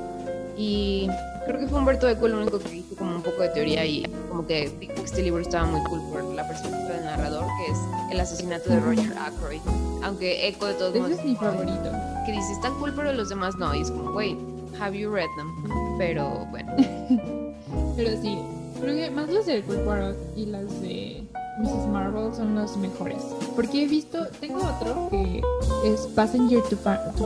[0.57, 1.09] Y
[1.47, 4.03] creo que fue Humberto Eco el único que hizo como un poco de teoría y
[4.29, 7.73] como que dijo que este libro estaba muy cool por la perspectiva del narrador, que
[7.73, 7.79] es
[8.11, 9.61] el asesinato de Roger Ackroyd.
[10.03, 11.13] Aunque Eco de todos modos...
[11.13, 11.93] es mi favorito.
[12.27, 13.75] Que dice, está cool, pero los demás no.
[13.75, 14.37] Y es como, güey,
[14.81, 15.53] Have you read them?
[15.99, 16.73] Pero bueno.
[17.97, 18.39] pero sí,
[18.81, 21.23] creo que más las de Poirot y las de
[21.61, 21.87] Mrs.
[21.89, 23.23] Marvel son los mejores.
[23.55, 25.43] Porque he visto, tengo otro que
[25.85, 26.77] es Passenger to,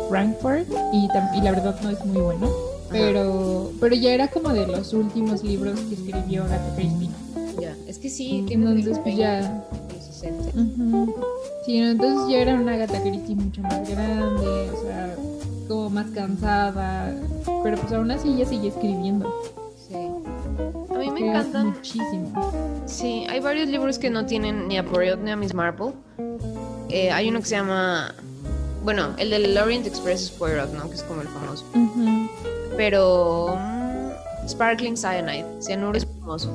[0.08, 2.50] Frankfurt y, y, la verdad no es muy bueno.
[2.90, 7.10] Pero, pero ya era como de los últimos libros que escribió Agatha Christie.
[7.60, 9.64] Ya, es que sí, tiene entonces pues ya.
[11.66, 15.16] Sí, entonces ya era una Agatha Christie mucho más grande, o sea,
[15.68, 17.14] como más cansada.
[17.62, 19.32] Pero pues aún así ella sigue escribiendo.
[19.88, 19.94] Sí.
[19.94, 21.68] A mí me encantan.
[21.68, 22.52] Muchísimo.
[22.86, 25.92] Sí, hay varios libros que no tienen ni a Poirot ni a Miss Marple.
[26.88, 28.14] Eh, hay uno que se llama.
[28.82, 30.88] Bueno, el del Orient Express es Poirot, ¿no?
[30.88, 31.64] Que es como el famoso.
[32.76, 33.56] Pero.
[33.58, 36.50] Mm, Sparkling Cyanide, Cianuro Espumoso.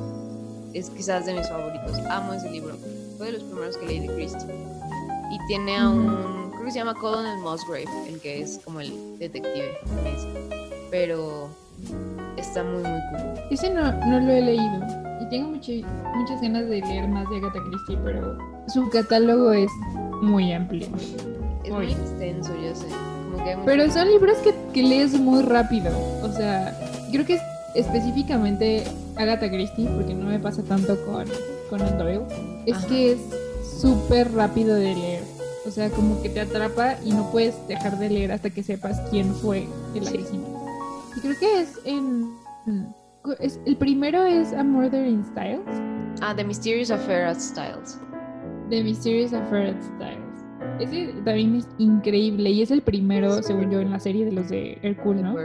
[0.72, 1.98] Es quizás de mis favoritos.
[2.08, 2.76] Amo ese libro.
[3.18, 4.46] Fue de los primeros que leí de Christie.
[5.32, 6.49] Y tiene a un.
[6.60, 9.78] Creo que se llama Colonel Musgrave, el que es como el detective.
[10.90, 11.48] Pero.
[12.36, 13.44] Está muy, muy cool.
[13.50, 14.80] Ese no, no lo he leído.
[15.22, 18.36] Y tengo muchas ganas de leer más de Agatha Christie, pero
[18.68, 19.70] su catálogo es
[20.20, 20.86] muy amplio.
[21.64, 22.88] Es muy, extenso, yo sé.
[23.64, 25.90] Pero son libros que, que, lees muy rápido.
[26.22, 26.78] O sea,
[27.10, 27.42] creo que es
[27.74, 28.84] específicamente
[29.16, 31.24] Agatha Christie, porque no me pasa tanto con
[31.70, 32.20] Conan Doyle,
[32.66, 33.20] es que es
[33.80, 35.09] súper rápido de leer.
[35.66, 39.00] O sea, como que te atrapa y no puedes dejar de leer hasta que sepas
[39.10, 40.44] quién fue el asesino.
[41.16, 42.30] Y creo que es en...
[43.38, 45.60] Es, el primero es A Murder in Styles.
[46.22, 47.98] Ah, The Mysterious Affair at Styles.
[48.70, 50.30] The Mysterious Affair at Styles.
[50.78, 54.48] Ese también es increíble y es el primero, según yo, en la serie de los
[54.48, 55.36] de Hercule, ¿no?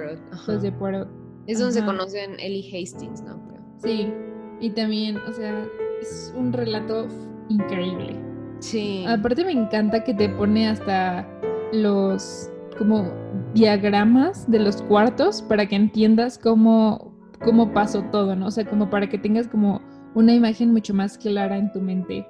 [0.48, 1.10] Los de Poirot.
[1.48, 3.38] Es donde se conocen Ellie Hastings, ¿no?
[3.84, 4.12] Sí,
[4.62, 5.68] y también, o sea,
[6.02, 7.08] es un relato
[7.50, 8.16] increíble.
[8.60, 9.06] Sí.
[9.08, 11.28] Aparte me encanta que te pone hasta
[11.72, 13.12] los como
[13.54, 17.14] diagramas de los cuartos para que entiendas cómo,
[17.44, 18.48] cómo pasó todo, ¿no?
[18.48, 19.82] O sea, como para que tengas como
[20.14, 22.26] una imagen mucho más clara en tu mente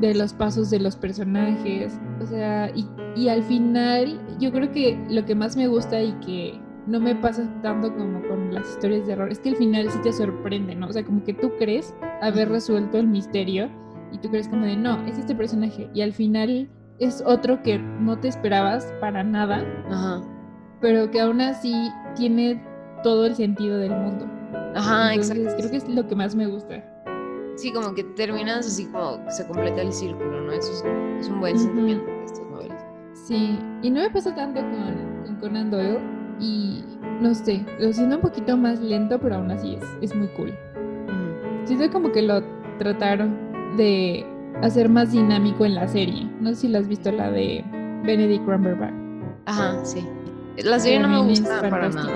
[0.00, 1.98] de los pasos de los personajes.
[2.20, 6.12] O sea, y, y, al final yo creo que lo que más me gusta y
[6.24, 9.90] que no me pasa tanto como con las historias de error es que al final
[9.90, 10.88] sí te sorprende, ¿no?
[10.88, 13.68] O sea, como que tú crees haber resuelto el misterio
[14.12, 15.88] y tú crees como de, no, es este personaje.
[15.94, 20.22] Y al final es otro que no te esperabas para nada, Ajá.
[20.80, 21.74] pero que aún así
[22.14, 22.62] tiene
[23.02, 24.26] todo el sentido del mundo.
[24.74, 25.48] Ajá, exacto.
[25.56, 26.84] Creo que es lo que más me gusta.
[27.56, 30.52] Sí, como que terminas así como se completa el círculo, ¿no?
[30.52, 32.84] Eso es, un buen sentimiento de estas novelas.
[33.12, 35.98] Sí, y no me pasa tanto con, con Conan Doyle
[36.40, 36.82] y
[37.20, 40.52] no sé, lo siento un poquito más lento, pero aún así es, es muy cool.
[41.64, 42.42] Siento como que lo
[42.78, 44.26] trataron de
[44.62, 46.28] hacer más dinámico en la serie.
[46.40, 47.64] No sé si la has visto, la de
[48.04, 48.94] Benedict Cumberbatch.
[49.46, 50.06] Ajá, sí.
[50.58, 52.12] La serie no me gusta para nada.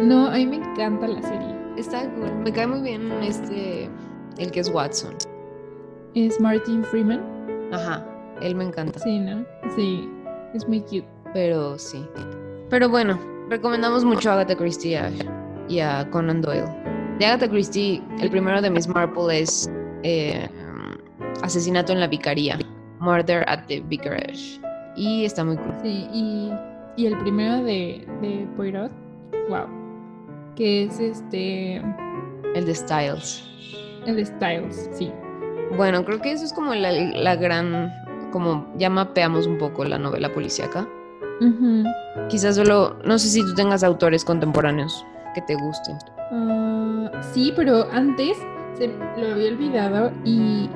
[0.00, 1.54] No, a mí me encanta la serie.
[1.76, 2.32] Está cool.
[2.44, 3.88] Me cae muy bien este
[4.38, 5.14] el que es Watson.
[6.14, 7.20] Es Martin Freeman.
[7.72, 8.04] Ajá,
[8.40, 8.98] él me encanta.
[8.98, 9.44] Sí, ¿no?
[9.76, 10.08] Sí,
[10.54, 11.08] es muy cute.
[11.32, 12.04] Pero sí.
[12.68, 14.98] Pero bueno, recomendamos mucho a Agatha Christie
[15.68, 16.64] y a, Conan Doyle.
[17.18, 19.70] De Agatha Christie, el primero de Miss Marple es
[20.02, 20.48] eh,
[21.42, 22.58] Asesinato en la Vicaría,
[22.98, 24.60] Murder at the Vicarage.
[24.96, 25.74] Y está muy cool.
[25.82, 26.50] Sí, y,
[26.96, 28.90] y el primero de, de Poirot,
[29.48, 29.66] wow,
[30.56, 31.76] que es este...
[32.54, 33.44] El de Styles.
[34.06, 35.12] El de Styles, sí.
[35.76, 37.92] Bueno, creo que eso es como la, gran,
[38.32, 40.88] como ya mapeamos un poco la novela policíaca.
[42.28, 45.96] Quizás solo, no sé si tú tengas autores contemporáneos que te gusten.
[46.32, 48.36] Ah, sí, pero antes
[48.76, 50.68] se lo había olvidado y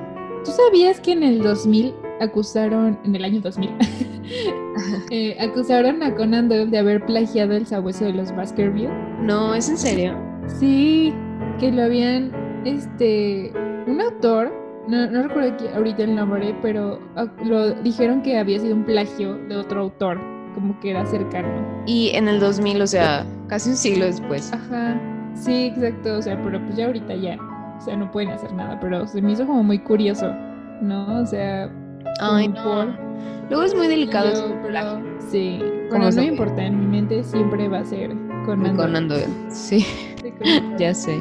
[0.45, 3.71] ¿tú sabías que en el 2000 acusaron, en el año 2000,
[5.11, 8.93] eh, acusaron a Conan Doyle de haber plagiado el sabueso de los Baskerville?
[9.21, 10.19] No, ¿es en serio?
[10.47, 11.13] Sí,
[11.59, 12.33] que lo habían
[12.65, 13.53] este,
[13.87, 14.53] un autor,
[14.87, 18.85] no, no recuerdo aquí ahorita el nombre, pero ah, lo dijeron que había sido un
[18.85, 20.21] plagio de otro autor,
[20.55, 21.49] como que era cercano.
[21.87, 24.53] Y en el 2000, o sea, casi un siglo después.
[24.53, 25.01] Ajá,
[25.35, 27.39] sí, exacto, o sea, pero pues ya ahorita ya,
[27.77, 30.33] o sea, no pueden hacer nada, pero se me hizo como muy curioso,
[30.81, 31.21] ¿no?
[31.21, 31.71] O sea...
[32.21, 32.87] Ay, no.
[33.49, 34.55] Luego es muy delicado.
[34.63, 35.59] pero, sí,
[35.91, 38.11] pero no importa, en mi mente siempre va a ser
[38.47, 39.09] con Conan
[39.49, 39.85] Sí,
[40.79, 41.19] ya sé.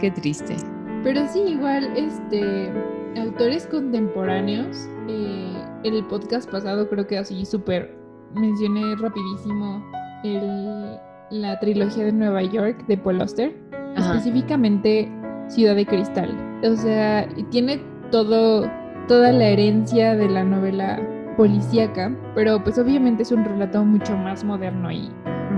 [0.00, 0.56] Qué triste.
[1.02, 2.70] Pero sí, igual, este,
[3.16, 5.52] autores contemporáneos, eh,
[5.84, 7.94] en el podcast pasado creo que así súper
[8.34, 9.84] mencioné rapidísimo
[10.24, 10.98] el,
[11.30, 13.54] la trilogía de Nueva York de Paul Auster,
[13.96, 15.10] específicamente
[15.48, 16.60] Ciudad de Cristal.
[16.64, 17.80] O sea, tiene
[18.10, 18.70] todo,
[19.08, 21.00] toda la herencia de la novela
[21.36, 25.10] policíaca, pero pues obviamente es un relato mucho más moderno y,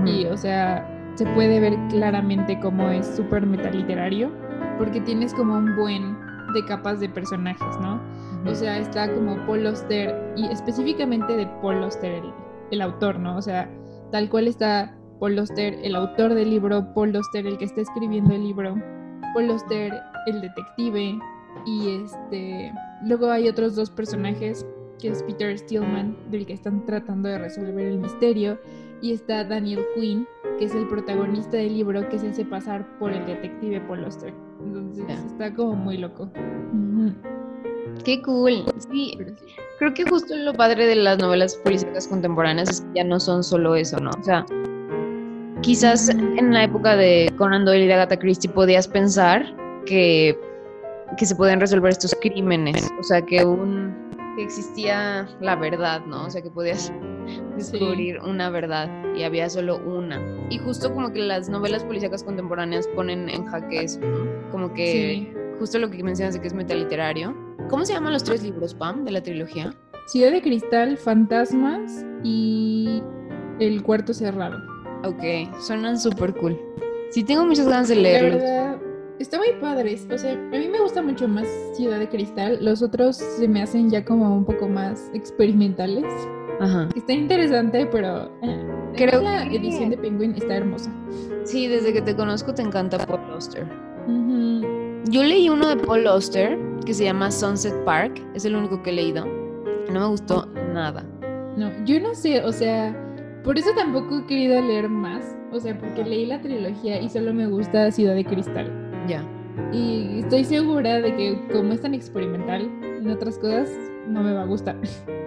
[0.05, 4.31] y o sea, se puede ver claramente cómo es súper metaliterario,
[4.77, 6.17] porque tienes como un buen
[6.53, 8.01] de capas de personajes, ¿no?
[8.45, 12.33] O sea, está como Paul Auster, y específicamente de Paul Auster, el,
[12.71, 13.37] el autor, ¿no?
[13.37, 13.69] O sea,
[14.11, 18.33] tal cual está Paul Auster, el autor del libro, Paul Auster, el que está escribiendo
[18.33, 18.75] el libro,
[19.33, 19.93] Paul Auster,
[20.27, 21.19] el detective,
[21.65, 24.65] y este, luego hay otros dos personajes,
[24.99, 28.57] que es Peter Stillman, del que están tratando de resolver el misterio,
[29.01, 33.11] y está Daniel Quinn, que es el protagonista del libro que se hace pasar por
[33.11, 34.33] el detective Paul Auster.
[34.63, 36.31] Entonces está como muy loco.
[38.03, 38.63] Qué cool.
[38.91, 39.17] Sí,
[39.79, 43.43] creo que justo lo padre de las novelas policíacas contemporáneas es que ya no son
[43.43, 44.11] solo eso, ¿no?
[44.19, 44.45] O sea,
[45.61, 49.45] quizás en la época de Conan Doyle y de Agatha Christie podías pensar
[49.85, 50.37] que,
[51.17, 56.25] que se pueden resolver estos crímenes, o sea, que un que existía la verdad, ¿no?
[56.25, 56.93] O sea, que podías
[57.57, 60.21] descubrir una verdad y había solo una.
[60.49, 64.51] Y justo como que las novelas policíacas contemporáneas ponen en jaque eso, ¿no?
[64.51, 67.35] Como que justo lo que mencionas de que es metaliterario.
[67.67, 69.73] ¿Cómo se llaman los tres libros, Pam, de la trilogía?
[70.05, 73.01] Ciudad de Cristal, Fantasmas y
[73.59, 74.76] El Cuarto Cerrado.
[75.03, 76.59] Ok, suenan súper cool.
[77.11, 78.41] Sí, tengo muchas ganas de leerlos.
[79.19, 79.97] está muy padre.
[80.11, 82.57] O sea, a mí me gusta mucho más Ciudad de Cristal.
[82.61, 86.05] Los otros se me hacen ya como un poco más experimentales.
[86.59, 86.89] Ajá.
[86.95, 90.91] Está interesante, pero eh, creo que la edición de Penguin está hermosa.
[91.43, 93.65] Sí, desde que te conozco te encanta Paul Auster.
[95.09, 98.21] Yo leí uno de Paul Auster que se llama Sunset Park.
[98.33, 99.25] Es el único que he leído.
[99.91, 101.05] No me gustó nada.
[101.55, 102.95] No, yo no sé, o sea,
[103.47, 105.37] por eso tampoco he querido leer más.
[105.53, 108.69] O sea, porque leí la trilogía y solo me gusta Ciudad de Cristal.
[109.07, 109.23] Ya.
[109.71, 113.69] Y estoy segura de que como es tan experimental en otras cosas,
[114.05, 114.75] no me va a gustar.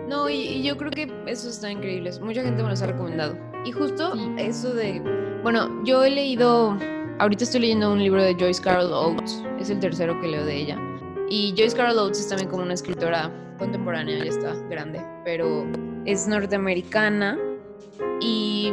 [0.07, 2.11] No, y, yo creo que eso está increíble.
[2.21, 3.39] Mucha gente me los ha recomendado.
[3.65, 5.01] Y justo eso de...
[5.43, 6.77] Bueno, yo he leído...
[7.21, 9.43] Ahorita estoy leyendo un libro de Joyce Carol Oates.
[9.59, 10.79] Es el tercero que leo de ella.
[11.31, 15.67] Y Joyce Carol Oates es también como una escritora contemporánea, ya está grande, pero
[16.05, 17.39] es norteamericana
[18.21, 18.73] y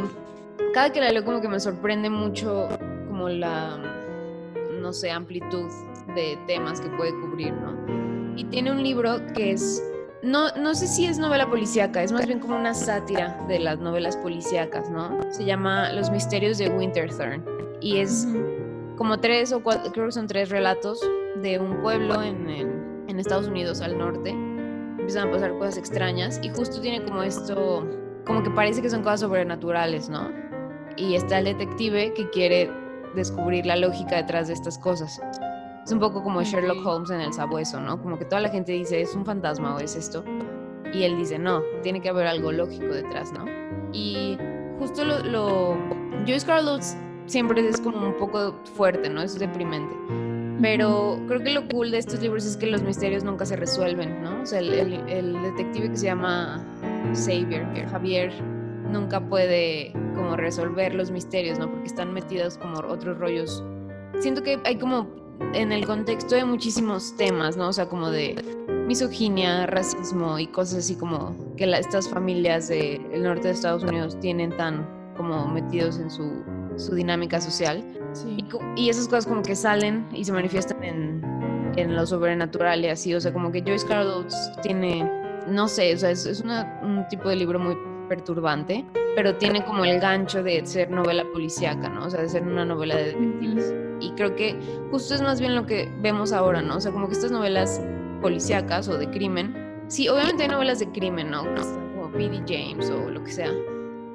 [0.74, 2.68] cada que la leo como que me sorprende mucho
[3.08, 3.78] como la,
[4.80, 5.70] no sé, amplitud
[6.14, 7.76] de temas que puede cubrir, ¿no?
[8.36, 9.82] Y tiene un libro que es
[10.22, 13.78] no, no sé si es novela policíaca, es más bien como una sátira de las
[13.78, 15.16] novelas policíacas, ¿no?
[15.30, 17.44] Se llama Los misterios de Winterthurn
[17.80, 18.26] y es
[18.96, 21.00] como tres o cuatro, creo que son tres relatos
[21.40, 24.30] de un pueblo en, en, Estados Unidos al norte.
[24.30, 27.84] Empiezan a pasar cosas extrañas y justo tiene como esto,
[28.28, 30.30] como que parece que son cosas sobrenaturales, ¿no?
[30.96, 32.70] Y está el detective que quiere
[33.16, 35.20] descubrir la lógica detrás de estas cosas.
[35.84, 38.00] Es un poco como Sherlock Holmes en el sabueso, ¿no?
[38.00, 40.22] Como que toda la gente dice, es un fantasma o es esto.
[40.92, 43.46] Y él dice, no, tiene que haber algo lógico detrás, ¿no?
[43.92, 44.36] Y
[44.78, 45.20] justo lo...
[45.20, 45.76] lo...
[46.26, 46.80] Joyce Carol
[47.24, 49.22] siempre es como un poco fuerte, ¿no?
[49.22, 49.96] Es deprimente.
[50.60, 54.22] Pero creo que lo cool de estos libros es que los misterios nunca se resuelven,
[54.22, 54.42] ¿no?
[54.42, 56.64] O sea, el, el, detective que se llama
[57.14, 58.32] Xavier, Javier,
[58.90, 61.70] nunca puede como resolver los misterios, ¿no?
[61.70, 63.62] Porque están metidos como otros rollos.
[64.20, 65.06] Siento que hay como
[65.54, 67.68] en el contexto de muchísimos temas, ¿no?
[67.68, 68.34] O sea, como de
[68.86, 74.56] misoginia, racismo y cosas así como que estas familias del norte de Estados Unidos tienen
[74.56, 76.42] tan como metidos en su,
[76.76, 77.84] su dinámica social.
[78.12, 78.44] Sí.
[78.76, 81.22] Y, esas cosas como que salen y se manifiestan en,
[81.76, 83.14] en, lo sobrenatural y así.
[83.14, 85.02] O sea, como que Joyce Carol Oates tiene,
[85.48, 87.76] no sé, o sea, es, es un tipo de libro muy
[88.08, 88.84] perturbante,
[89.14, 92.06] pero tiene como el gancho de ser novela policíaca, ¿no?
[92.06, 93.74] O sea, de ser una novela de detectives.
[94.00, 94.56] Y creo que
[94.90, 96.76] justo es más bien lo que vemos ahora, ¿no?
[96.76, 97.80] O sea, como que estas novelas
[98.20, 99.54] policíacas o de crimen,
[99.88, 101.44] sí, obviamente hay novelas de crimen, ¿no?
[101.94, 102.42] Como P.D.
[102.46, 103.52] James o lo que sea,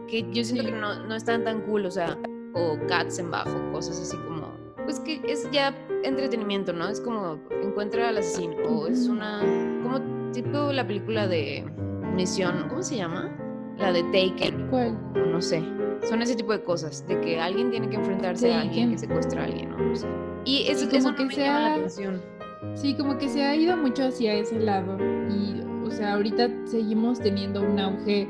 [0.07, 2.17] que yo siento que no, no están tan cool, o sea,
[2.53, 4.53] o Katzenbach o cosas así como,
[4.85, 6.87] pues que es ya entretenimiento, ¿no?
[6.87, 9.39] Es como encuentra al asesino o es una,
[9.83, 11.63] como tipo la película de
[12.15, 13.31] Misión, ¿cómo se llama?
[13.77, 14.67] La de Taken.
[14.69, 14.97] ¿Cuál?
[15.31, 15.63] No sé.
[16.07, 19.41] Son ese tipo de cosas, de que alguien tiene que enfrentarse a alguien que secuestra
[19.41, 19.95] a alguien, ¿no?
[19.95, 20.07] sé.
[20.45, 22.21] Y eso, es como que me llama la atención.
[22.75, 24.97] Sí, como que se ha ido mucho hacia ese lado.
[25.29, 28.27] Y, o sea, ahorita seguimos teniendo un auge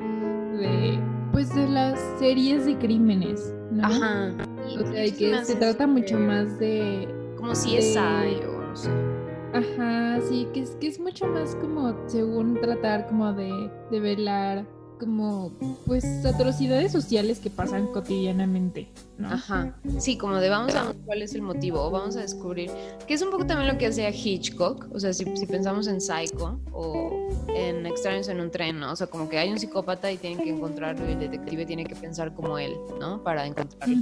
[0.58, 1.00] de,
[1.32, 3.86] pues, de las series de crímenes, ¿no?
[3.86, 4.34] Ajá.
[4.80, 7.08] o sea, que se trata mucho más de...
[7.38, 9.13] Como si es o no sé.
[9.54, 14.66] Ajá, sí, que es, que es mucho más como según tratar como de, de velar
[15.00, 15.52] como
[15.86, 18.88] pues atrocidades sociales que pasan cotidianamente,
[19.18, 19.30] ¿no?
[19.30, 19.76] Ajá.
[20.00, 22.72] Sí, como de vamos a ver cuál es el motivo, o vamos a descubrir,
[23.06, 26.60] que es un poco también lo que hacía Hitchcock, o sea, si, pensamos en Psycho
[26.72, 28.94] o en Extraños en un tren, ¿no?
[28.94, 31.84] O sea, como que hay un psicópata y tienen que encontrarlo y el detective tiene
[31.86, 33.22] que pensar como él, ¿no?
[33.24, 33.96] Para encontrarlo.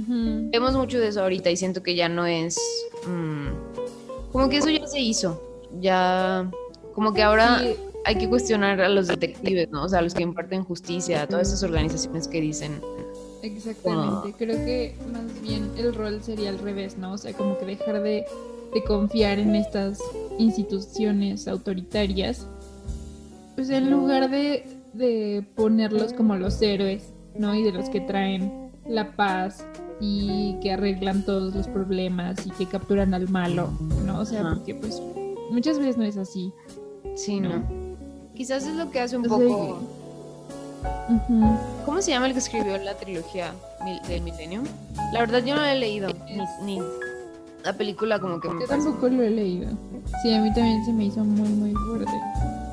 [0.52, 2.56] Vemos mucho de eso ahorita y siento que ya no es...
[3.06, 3.81] Mm,
[4.32, 5.40] como que eso ya se hizo,
[5.80, 6.50] ya...
[6.94, 7.62] Como que ahora
[8.04, 9.84] hay que cuestionar a los detectives, ¿no?
[9.84, 12.80] O sea, a los que imparten justicia, a todas esas organizaciones que dicen.
[13.42, 17.14] Exactamente, creo que más bien el rol sería al revés, ¿no?
[17.14, 18.24] O sea, como que dejar de,
[18.86, 19.98] confiar en estas
[20.38, 22.46] instituciones autoritarias,
[23.54, 27.54] pues en lugar de, de ponerlos como los héroes, ¿no?
[27.54, 29.66] Y de los que traen la paz
[30.04, 33.70] y que arreglan todos los problemas y que capturan al malo,
[34.04, 34.18] ¿no?
[34.18, 35.00] O sea, porque pues
[35.50, 36.52] muchas veces no es así.
[37.14, 37.62] Sí, ¿no?
[38.34, 39.80] Quizás es lo que hace un poco...
[41.84, 43.54] ¿Cómo se llama el que escribió la trilogía
[44.08, 44.64] del Millennium?
[45.12, 46.08] La verdad yo no la he leído,
[46.64, 46.80] ni,
[47.64, 49.70] la película como que me Yo tampoco lo he leído.
[50.22, 52.10] Sí, a mí también se me hizo muy, muy fuerte.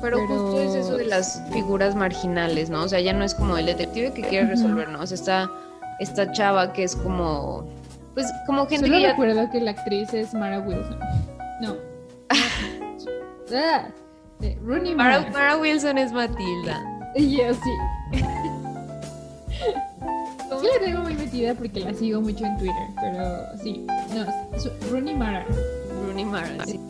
[0.02, 2.82] Pero, justo es eso de las figuras marginales, ¿no?
[2.82, 5.00] O sea, ya no es como el detective que quiere resolver, ¿no?
[5.00, 5.50] O sea, está
[6.00, 7.68] esta chava que es como...
[8.14, 9.10] Pues como gente Solo que ya...
[9.10, 10.98] recuerdo que la actriz es Mara Wilson.
[11.60, 11.76] No.
[13.54, 13.88] ah.
[14.64, 15.56] Rooney Mara.
[15.56, 16.82] Wilson es Matilda.
[17.16, 17.70] Yo sí.
[20.60, 23.86] sí la tengo muy metida porque la sigo mucho en Twitter, pero sí.
[24.14, 24.26] No,
[24.90, 25.44] Rooney Mara.
[26.06, 26.80] Rooney Mara, sí.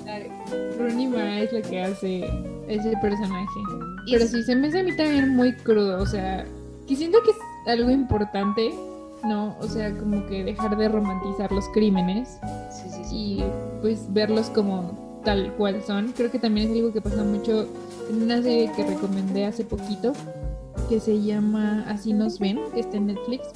[0.79, 2.25] Rooney Mara es la que hace
[2.69, 3.61] ese personaje.
[4.11, 6.45] Pero sí, se me hace a mí también muy crudo, o sea,
[6.87, 8.75] que siento que es algo importante,
[9.25, 9.57] ¿no?
[9.61, 12.39] O sea, como que dejar de romantizar los crímenes.
[12.71, 13.17] Sí, sí, sí.
[13.17, 13.45] Y
[13.81, 16.13] pues verlos como tal cual son.
[16.13, 17.69] Creo que también es algo que pasa mucho
[18.11, 20.13] en una serie que recomendé hace poquito,
[20.89, 23.49] que se llama Así nos ven, que está en Netflix.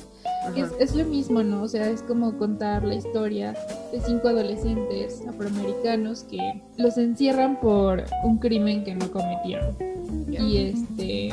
[0.56, 1.62] Es, es, lo mismo, ¿no?
[1.62, 3.54] O sea, es como contar la historia
[3.92, 9.76] de cinco adolescentes afroamericanos que los encierran por un crimen que no cometieron.
[10.28, 11.32] Y este.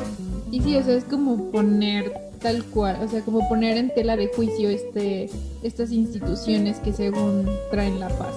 [0.52, 4.17] Y sí, o sea, es como poner tal cual, o sea, como poner en tela
[4.17, 5.30] de juicio este,
[5.63, 8.34] estas instituciones que según traen la paz.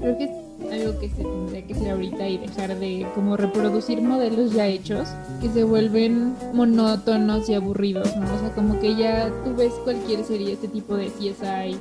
[0.00, 0.41] Creo que
[0.72, 5.08] algo que se tendría que hacer ahorita y dejar de como reproducir modelos ya hechos
[5.40, 8.34] que se vuelven monótonos y aburridos, ¿no?
[8.34, 11.78] O sea, como que ya tú ves cualquier serie, este tipo de CSI,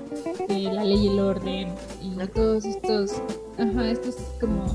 [0.48, 1.70] de La Ley y el Orden
[2.02, 3.14] y todos estos,
[3.58, 4.66] ajá, estos como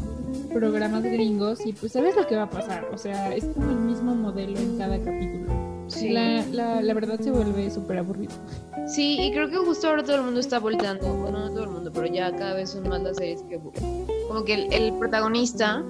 [0.53, 3.79] programas gringos y pues sabes lo que va a pasar, o sea, es como el
[3.79, 5.53] mismo modelo en cada capítulo.
[5.89, 6.11] Sí.
[6.11, 8.33] La, la, la verdad se vuelve súper aburrido.
[8.87, 11.66] Sí, y creo que justo ahora todo el mundo está volteando, bueno, no todo
[11.97, 13.59] pero ya cada vez son más las series que
[14.29, 15.83] como que el, protagonista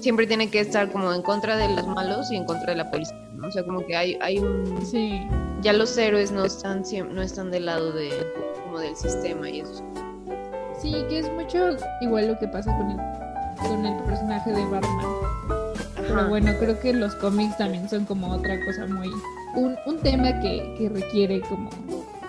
[0.00, 2.90] siempre tiene que estar como en contra de los malos y en contra de la
[2.90, 3.48] policía, ¿no?
[3.48, 4.78] O sea, como que hay, hay un...
[4.84, 5.20] Sí.
[5.62, 8.10] Ya los héroes no están, no están del lado de,
[8.64, 9.82] como del sistema y eso.
[10.80, 12.96] Sí, que es mucho igual lo que pasa con el,
[13.56, 15.06] con el personaje de Batman.
[15.96, 19.08] Pero bueno, creo que los cómics también son como otra cosa muy...
[19.54, 21.70] Un, un tema que, que requiere como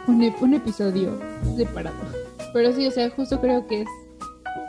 [0.08, 1.20] un, un episodio
[1.56, 2.27] separado.
[2.54, 3.88] Pero sí, o sea, justo creo que es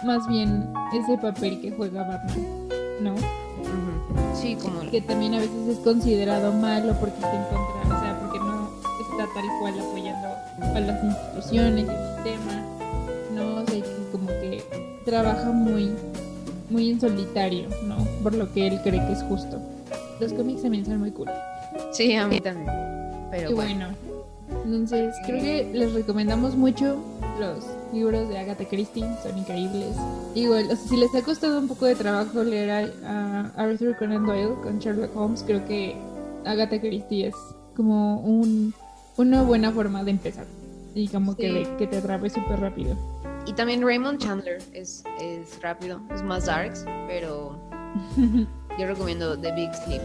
[0.04, 2.68] más bien ese papel que juega Batman,
[3.00, 3.14] ¿no?
[4.34, 4.80] Sí, como...
[4.90, 8.70] Que también a veces es considerado malo porque está en contra, o sea, porque no
[9.00, 10.28] está tal cual apoyando
[10.60, 12.66] a las instituciones y el sistema,
[13.34, 13.62] ¿no?
[13.62, 14.64] O sea, que como que
[15.04, 15.90] trabaja muy,
[16.70, 17.96] muy en solitario, ¿no?
[18.22, 19.60] Por lo que él cree que es justo.
[20.20, 21.28] Los cómics también son muy cool.
[21.92, 22.70] Sí, a mí también.
[23.30, 23.88] Pero bueno.
[24.68, 27.02] Entonces, creo que les recomendamos mucho
[27.40, 29.96] los libros de Agatha Christie, son increíbles.
[30.34, 34.26] Igual, o sea, si les ha costado un poco de trabajo leer a, Arthur Conan
[34.26, 35.96] Doyle con Sherlock Holmes, creo que
[36.44, 37.34] Agatha Christie es
[37.74, 38.74] como un,
[39.16, 40.44] una buena forma de empezar
[40.94, 42.94] y como que, que te atrape súper rápido.
[43.46, 47.58] Y también Raymond Chandler es, es rápido, es más darks, pero
[48.78, 50.02] yo recomiendo The Big Sleep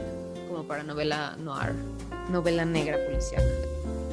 [0.48, 1.74] como para novela noir,
[2.32, 3.44] novela negra policial.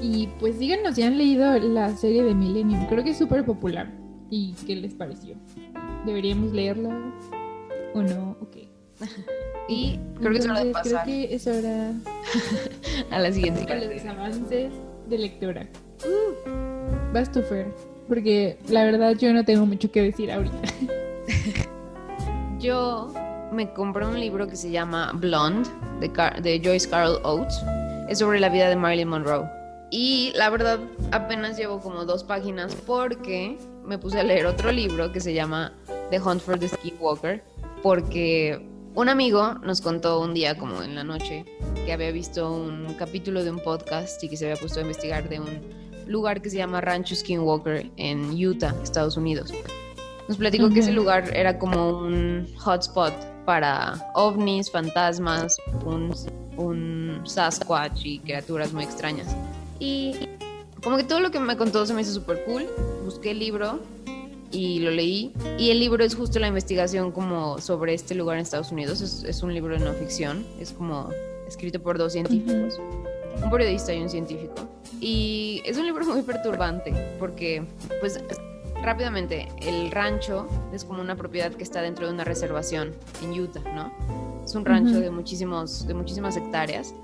[0.00, 2.86] Y pues díganos si han leído la serie de Millennium.
[2.86, 3.90] Creo que es súper popular.
[4.30, 5.36] ¿Y qué les pareció?
[6.06, 7.12] ¿Deberíamos leerla
[7.94, 8.36] o no?
[8.40, 8.56] Ok.
[9.68, 11.04] y creo que es hora de pasar.
[11.04, 11.92] Creo que es hora
[13.10, 14.72] a la siguiente A los avances
[15.08, 15.66] de lectura.
[16.06, 17.68] Uh, vas tú, Fer.
[18.08, 20.58] Porque la verdad yo no tengo mucho que decir ahorita.
[22.58, 23.12] yo
[23.52, 25.68] me compré un libro que se llama Blonde
[26.00, 26.08] de,
[26.40, 27.60] de Joyce Carol Oates.
[28.08, 29.59] Es sobre la vida de Marilyn Monroe.
[29.90, 30.78] Y la verdad,
[31.10, 35.72] apenas llevo como dos páginas porque me puse a leer otro libro que se llama
[36.10, 37.42] The Hunt for the Skinwalker,
[37.82, 41.44] porque Un amigo nos contó un día, como en la noche,
[41.84, 45.28] que había visto un capítulo de un podcast y que se había puesto a investigar
[45.28, 45.60] de un
[46.08, 49.54] lugar que se llama Rancho Skinwalker en Utah, Estados Unidos.
[50.26, 53.12] Nos platicó que ese lugar era como un hotspot
[53.44, 56.12] para ovnis, fantasmas, un,
[56.56, 59.28] un Sasquatch y criaturas muy extrañas.
[59.80, 60.12] Y
[60.82, 62.68] como que todo lo que me contó se me hizo súper cool.
[63.04, 63.80] Busqué el libro
[64.52, 65.32] y lo leí.
[65.58, 69.00] Y el libro es justo la investigación como sobre este lugar en Estados Unidos.
[69.00, 70.46] Es, un libro de no ficción.
[70.60, 71.10] Es como
[71.48, 72.78] escrito por dos científicos.
[73.42, 74.68] Un periodista y un científico.
[75.00, 77.64] Y es un libro muy perturbante porque,
[78.00, 78.20] pues,
[78.82, 83.62] rápidamente, el rancho es como una propiedad que está dentro de una reservación en Utah,
[83.74, 83.92] ¿no?
[84.44, 86.94] Es un rancho de, muchísimos, de muchísimas hectáreas.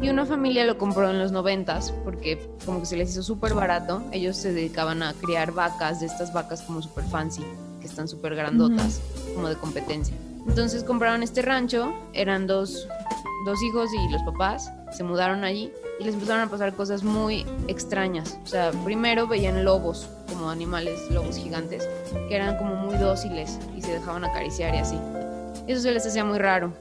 [0.00, 3.54] Y una familia lo compró en los noventas porque como que se les hizo súper
[3.54, 4.02] barato.
[4.12, 7.42] Ellos se dedicaban a criar vacas, de estas vacas como súper fancy,
[7.80, 9.00] que están súper grandotas,
[9.34, 10.14] como de competencia.
[10.46, 12.86] Entonces compraron este rancho, eran dos,
[13.46, 17.46] dos hijos y los papás, se mudaron allí y les empezaron a pasar cosas muy
[17.66, 18.38] extrañas.
[18.44, 21.88] O sea, primero veían lobos, como animales, lobos gigantes,
[22.28, 24.98] que eran como muy dóciles y se dejaban acariciar y así.
[25.66, 26.72] Eso se les hacía muy raro.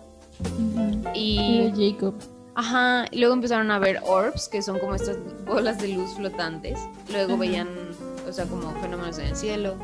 [1.13, 2.13] Y Jacob.
[2.55, 6.79] Ajá, y luego empezaron a ver orbs, que son como estas bolas de luz flotantes.
[7.11, 7.67] Luego veían,
[8.27, 9.75] o sea, como fenómenos en el cielo.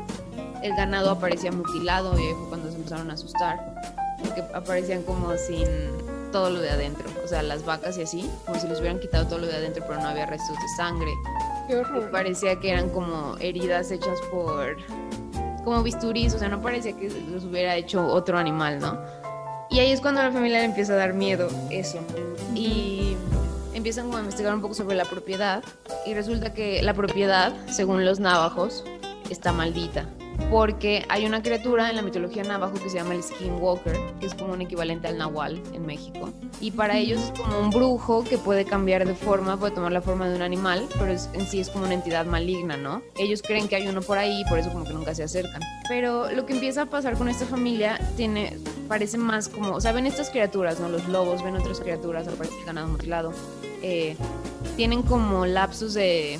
[0.62, 3.58] El ganado aparecía mutilado y fue cuando se empezaron a asustar.
[4.22, 5.66] Porque aparecían como sin
[6.32, 7.04] todo lo de adentro.
[7.22, 9.84] O sea, las vacas y así, como si les hubieran quitado todo lo de adentro,
[9.86, 11.10] pero no había restos de sangre.
[11.68, 12.10] Qué horror.
[12.10, 14.78] parecía que eran como heridas hechas por.
[15.62, 18.98] como bisturís, o sea, no parecía que los hubiera hecho otro animal, ¿no?
[19.72, 21.98] Y ahí es cuando la familia le empieza a dar miedo eso.
[22.54, 23.16] Y
[23.72, 25.64] empiezan como a investigar un poco sobre la propiedad.
[26.04, 28.84] Y resulta que la propiedad, según los navajos,
[29.30, 30.06] está maldita
[30.50, 34.34] porque hay una criatura en la mitología navajo que se llama el Skinwalker, que es
[34.34, 36.30] como un equivalente al Nahual en México.
[36.60, 40.00] Y para ellos es como un brujo que puede cambiar de forma, puede tomar la
[40.00, 43.02] forma de un animal, pero en sí es como una entidad maligna, ¿no?
[43.16, 45.60] Ellos creen que hay uno por ahí y por eso como que nunca se acercan.
[45.88, 49.92] Pero lo que empieza a pasar con esta familia tiene, parece más como, o sea,
[49.92, 50.88] ven estas criaturas, ¿no?
[50.88, 53.32] Los lobos, ven otras criaturas, aparece el ganado mutilado.
[53.82, 54.16] Eh,
[54.76, 56.38] tienen como lapsos de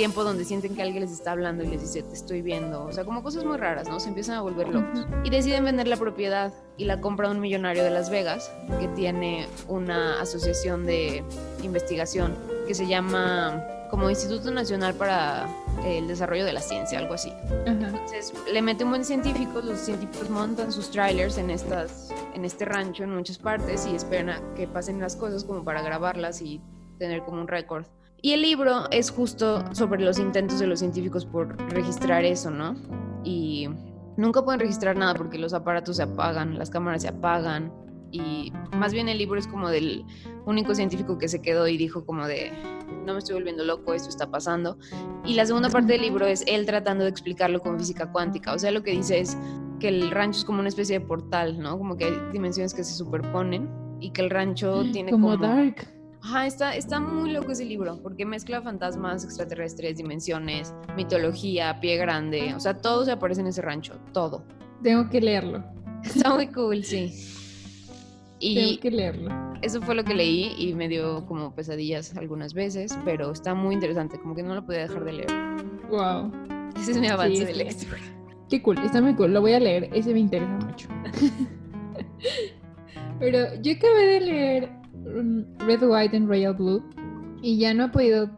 [0.00, 2.86] tiempo donde sienten que alguien les está hablando y les dice, te estoy viendo.
[2.86, 4.00] O sea, como cosas muy raras, ¿no?
[4.00, 5.06] Se empiezan a volver locos.
[5.24, 9.46] Y deciden vender la propiedad y la compra un millonario de Las Vegas que tiene
[9.68, 11.22] una asociación de
[11.62, 12.34] investigación
[12.66, 15.46] que se llama como Instituto Nacional para
[15.84, 17.30] el Desarrollo de la Ciencia, algo así.
[17.66, 22.64] Entonces le mete un buen científico, los científicos montan sus trailers en, estas, en este
[22.64, 26.62] rancho en muchas partes y esperan a que pasen las cosas como para grabarlas y
[26.98, 27.84] tener como un récord.
[28.22, 32.76] Y el libro es justo sobre los intentos de los científicos por registrar eso, ¿no?
[33.24, 33.68] Y
[34.16, 37.72] nunca pueden registrar nada porque los aparatos se apagan, las cámaras se apagan.
[38.12, 40.04] Y más bien el libro es como del
[40.44, 42.52] único científico que se quedó y dijo como de,
[43.06, 44.76] no me estoy volviendo loco, esto está pasando.
[45.24, 48.52] Y la segunda parte del libro es él tratando de explicarlo con física cuántica.
[48.52, 49.38] O sea, lo que dice es
[49.78, 51.78] que el rancho es como una especie de portal, ¿no?
[51.78, 55.30] Como que hay dimensiones que se superponen y que el rancho tiene como...
[55.30, 55.99] Como Dark.
[56.22, 62.54] Ajá, está, está muy loco ese libro, porque mezcla fantasmas, extraterrestres, dimensiones, mitología, pie grande,
[62.54, 64.44] o sea, todo se aparece en ese rancho, todo.
[64.82, 65.64] Tengo que leerlo.
[66.04, 67.12] Está muy cool, sí.
[68.38, 69.50] Y Tengo que leerlo.
[69.60, 73.74] Eso fue lo que leí y me dio como pesadillas algunas veces, pero está muy
[73.74, 75.32] interesante, como que no lo podía dejar de leer.
[75.90, 76.32] Wow.
[76.76, 77.98] Ese es mi avance de lectura.
[78.48, 80.88] Qué cool, está muy cool, lo voy a leer, ese me interesa mucho.
[83.20, 86.82] pero yo acabé de leer Red, White and Royal Blue
[87.42, 88.30] y ya no he podido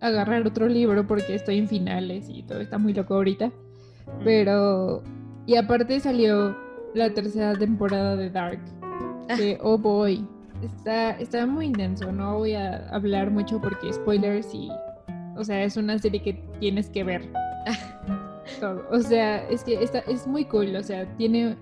[0.00, 3.46] agarrar otro libro porque estoy en finales y todo está muy loco ahorita.
[3.48, 4.24] Mm.
[4.24, 5.02] Pero,
[5.46, 6.56] y aparte salió
[6.94, 8.60] la tercera temporada de Dark.
[9.28, 9.36] Ah.
[9.36, 10.26] Que, oh boy,
[10.62, 12.10] está, está muy intenso.
[12.12, 14.70] No voy a hablar mucho porque spoilers y,
[15.36, 17.30] o sea, es una serie que tienes que ver.
[18.60, 18.84] todo.
[18.90, 20.74] O sea, es que está, es muy cool.
[20.76, 21.56] O sea, tiene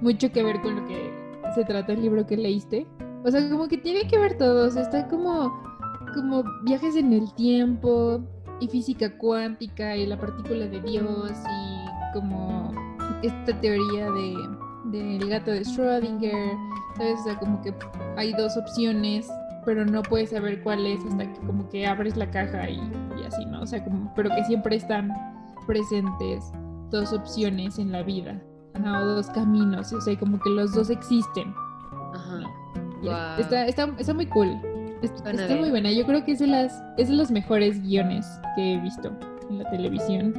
[0.00, 1.10] mucho que ver con lo que
[1.54, 2.86] se trata el libro que leíste.
[3.24, 4.66] O sea, como que tiene que ver todo.
[4.66, 5.62] O sea, está como,
[6.14, 8.20] como viajes en el tiempo
[8.60, 12.72] y física cuántica y la partícula de Dios y como
[13.22, 14.36] esta teoría de
[14.84, 16.56] del gato de Schrödinger,
[16.96, 17.18] ¿sabes?
[17.20, 17.74] O sea, como que
[18.16, 19.28] hay dos opciones,
[19.64, 22.80] pero no puedes saber cuál es hasta que como que abres la caja y,
[23.26, 23.62] así, ¿no?
[23.62, 25.10] O sea, como, pero que siempre están
[25.66, 26.52] presentes
[26.90, 28.40] dos opciones en la vida,
[28.78, 28.98] ¿no?
[28.98, 31.54] o dos caminos, o sea, como que los dos existen.
[32.14, 32.63] Ajá.
[33.10, 34.60] Está, está, está, muy cool.
[35.02, 35.92] Está, muy buena.
[35.92, 38.26] Yo creo que es de, las, es de los mejores guiones
[38.56, 39.12] que he visto
[39.50, 40.32] en la televisión.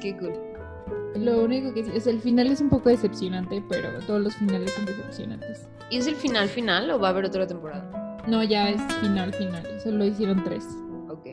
[0.00, 0.32] Qué cool.
[1.14, 4.86] Lo único que es el final es un poco decepcionante, pero todos los finales son
[4.86, 5.68] decepcionantes.
[5.90, 8.18] ¿Y es el final final o va a haber otra temporada?
[8.26, 9.62] No, ya es final final.
[9.82, 10.66] Solo hicieron tres.
[11.08, 11.26] Ok.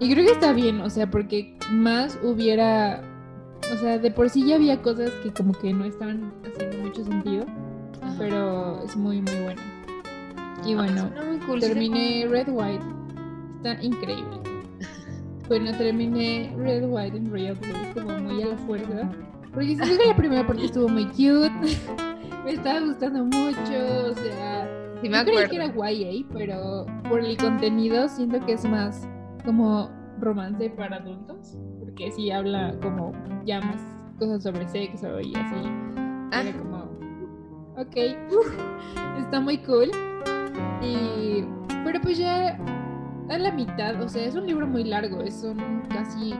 [0.00, 3.02] Y creo que está bien, o sea, porque más hubiera.
[3.72, 7.04] O sea, de por sí ya había cosas que como que no estaban haciendo mucho
[7.04, 7.46] sentido.
[8.18, 9.62] Pero es muy, muy bueno.
[10.64, 12.84] Y ah, bueno, terminé Red White.
[13.56, 14.38] Está increíble.
[15.48, 19.10] Bueno, terminé Red, White and Royal Blue como muy a la fuerza.
[19.52, 21.50] Porque siento que la primera parte estuvo muy cute.
[22.44, 24.10] me estaba gustando mucho.
[24.10, 28.64] O sea, sí me creí que era YA, pero por el contenido siento que es
[28.64, 29.06] más
[29.44, 29.90] como
[30.20, 31.58] romance para adultos.
[31.80, 33.12] Porque sí habla como
[33.44, 33.82] ya más
[34.18, 35.68] cosas sobre sexo y así.
[36.32, 36.44] Ah.
[36.58, 36.81] como,
[37.82, 37.96] ok,
[39.20, 39.90] está muy cool.
[40.82, 41.44] Y,
[41.84, 42.58] pero pues ya
[43.28, 46.34] a la mitad, o sea, es un libro muy largo, son casi,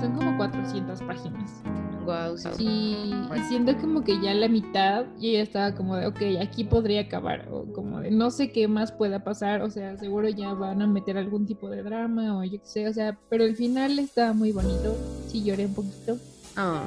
[0.00, 1.62] son como 400 páginas.
[2.04, 2.64] Wow, sí.
[2.64, 3.14] Y,
[3.48, 7.02] siento como que ya a la mitad yo ya estaba como de, ok, aquí podría
[7.02, 10.82] acabar, o como de, no sé qué más pueda pasar, o sea, seguro ya van
[10.82, 13.98] a meter algún tipo de drama, o yo qué sé, o sea, pero el final
[13.98, 14.96] está muy bonito,
[15.28, 16.16] sí lloré un poquito.
[16.56, 16.80] Oh.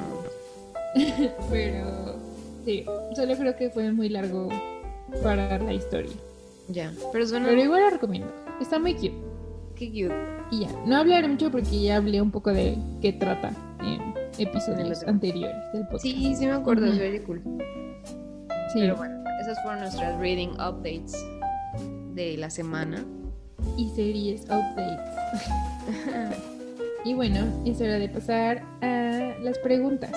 [1.50, 2.23] pero,
[2.64, 2.84] sí,
[3.14, 4.48] solo creo que fue muy largo
[5.22, 6.12] para la historia.
[6.68, 9.14] Ya, pero Pero igual lo recomiendo, está muy cute.
[9.76, 10.14] Qué cute.
[10.50, 13.50] Y ya, no hablaré mucho porque ya hablé un poco de qué trata
[13.80, 16.02] en episodios anteriores del podcast.
[16.02, 17.42] Sí, sí me acuerdo, es muy cool.
[18.72, 18.80] Sí.
[18.80, 21.14] Pero bueno, esas fueron nuestras reading updates
[22.14, 23.04] de la semana.
[23.76, 25.00] Y series updates.
[27.04, 30.12] y bueno, es hora de pasar a las preguntas.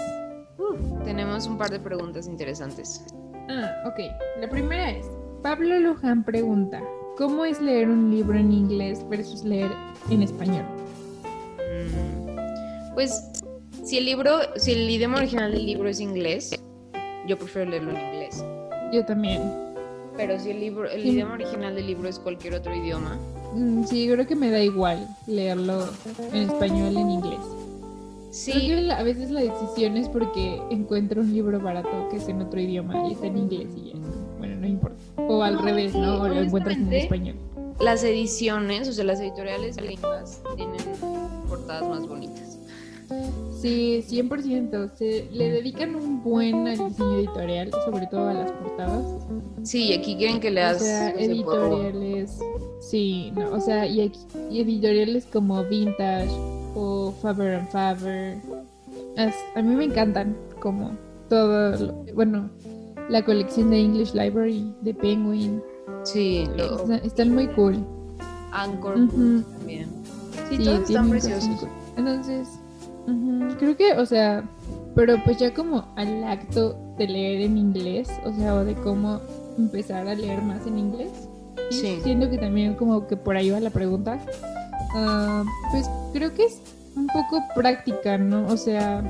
[0.57, 3.05] Uh, tenemos un par de preguntas interesantes.
[3.49, 3.99] Ah, ok.
[4.39, 5.05] La primera es,
[5.43, 6.81] Pablo Luján pregunta,
[7.17, 9.71] ¿Cómo es leer un libro en inglés versus leer
[10.11, 10.63] en español?
[11.57, 13.31] Mm, pues
[13.83, 16.51] si el libro, si el idioma original del libro es inglés,
[17.27, 18.45] yo prefiero leerlo en inglés.
[18.93, 19.41] Yo también.
[20.15, 23.17] Pero si el libro, el idioma original del libro es cualquier otro idioma.
[23.55, 25.89] Mm, sí, creo que me da igual leerlo
[26.31, 27.39] en español en inglés.
[28.37, 28.51] Sí.
[28.51, 32.39] Creo que a veces la decisión es porque encuentro un libro barato que es en
[32.39, 33.95] otro idioma y está en inglés y ya.
[34.37, 34.97] Bueno, no importa.
[35.27, 36.21] O al revés, ¿no?
[36.21, 37.35] O lo encuentras en español.
[37.79, 40.77] Las ediciones, o sea, las editoriales gringas tienen
[41.49, 42.59] portadas más bonitas.
[43.59, 44.91] Sí, 100%.
[44.95, 49.03] Se le dedican un buen al diseño editorial, sobre todo a las portadas.
[49.63, 50.77] Sí, aquí quieren que leas.
[50.77, 52.37] O sea, editoriales.
[52.81, 54.11] Sí, no, o sea, y,
[54.51, 56.29] editoriales como Vintage
[56.77, 58.37] o Faber and Faber.
[59.55, 60.91] a mí me encantan, como
[61.29, 62.03] todo.
[62.13, 62.49] bueno,
[63.09, 65.61] la colección de English Library de Penguin.
[66.03, 66.47] Sí,
[67.03, 67.83] están muy cool.
[68.51, 69.89] Anchor también.
[70.49, 71.67] Sí, todos están preciosos.
[71.97, 72.47] Entonces,
[73.57, 74.47] creo que, o sea,
[74.95, 79.19] pero pues ya como al acto de leer en inglés, o sea, o de cómo
[79.57, 81.27] empezar a leer más en inglés.
[81.71, 81.99] Sí.
[82.03, 84.19] Siento que también como que por ahí va la pregunta.
[84.93, 86.61] Ah, pues creo que es
[86.95, 88.47] un poco práctica, ¿no?
[88.47, 89.03] O sea,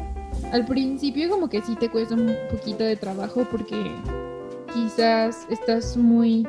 [0.52, 3.92] al principio como que sí te cuesta un poquito de trabajo porque
[4.74, 6.48] quizás estás muy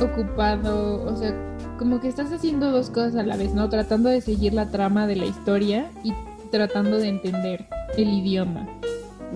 [0.00, 1.34] ocupado, o sea,
[1.78, 3.68] como que estás haciendo dos cosas a la vez, ¿no?
[3.68, 6.12] Tratando de seguir la trama de la historia y
[6.50, 8.68] tratando de entender el idioma.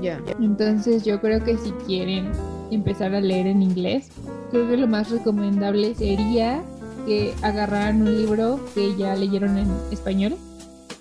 [0.01, 0.21] Ya.
[0.41, 2.31] Entonces yo creo que si quieren
[2.71, 4.11] empezar a leer en inglés,
[4.51, 6.63] creo que lo más recomendable sería
[7.07, 10.37] que agarraran un libro que ya leyeron en español.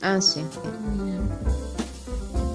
[0.01, 0.45] Ah, sí.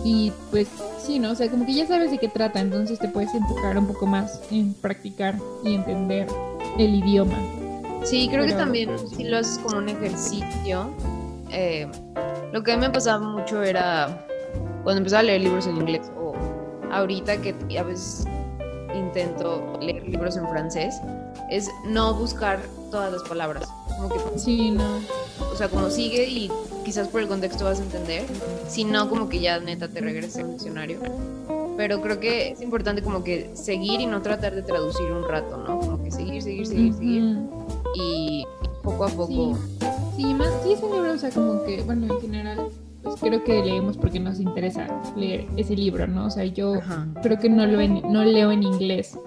[0.05, 0.68] Y pues
[1.05, 1.32] sí, ¿no?
[1.32, 4.07] O sea, como que ya sabes de qué trata, entonces te puedes enfocar un poco
[4.07, 6.26] más en practicar y entender
[6.78, 7.36] el idioma.
[8.05, 10.90] Sí, creo que también si lo haces como un ejercicio,
[11.51, 11.86] eh,
[12.53, 14.26] lo que a mí me pasaba mucho era
[14.82, 16.34] cuando empezaba a leer libros en inglés o
[16.90, 18.26] ahorita que a veces
[18.95, 21.01] intento leer libros en francés,
[21.51, 22.61] es no buscar
[22.91, 23.68] todas las palabras.
[23.97, 24.99] Como que, sí, no.
[25.53, 26.51] O sea, como sigue y
[26.84, 28.24] quizás por el contexto vas a entender,
[28.68, 31.01] si no, como que ya neta te regresa al diccionario.
[31.76, 35.57] Pero creo que es importante como que seguir y no tratar de traducir un rato,
[35.57, 35.80] ¿no?
[35.80, 37.38] Como que seguir, seguir, seguir, seguir.
[37.95, 38.45] Y
[38.82, 39.26] poco a poco.
[39.26, 39.86] Sí.
[40.16, 42.68] sí, más, sí es un libro, o sea, como que, bueno, en general,
[43.03, 44.86] pues creo que leemos porque nos interesa
[45.16, 46.26] leer ese libro, ¿no?
[46.26, 46.74] O sea, yo
[47.22, 49.18] creo que no, lo no leo en inglés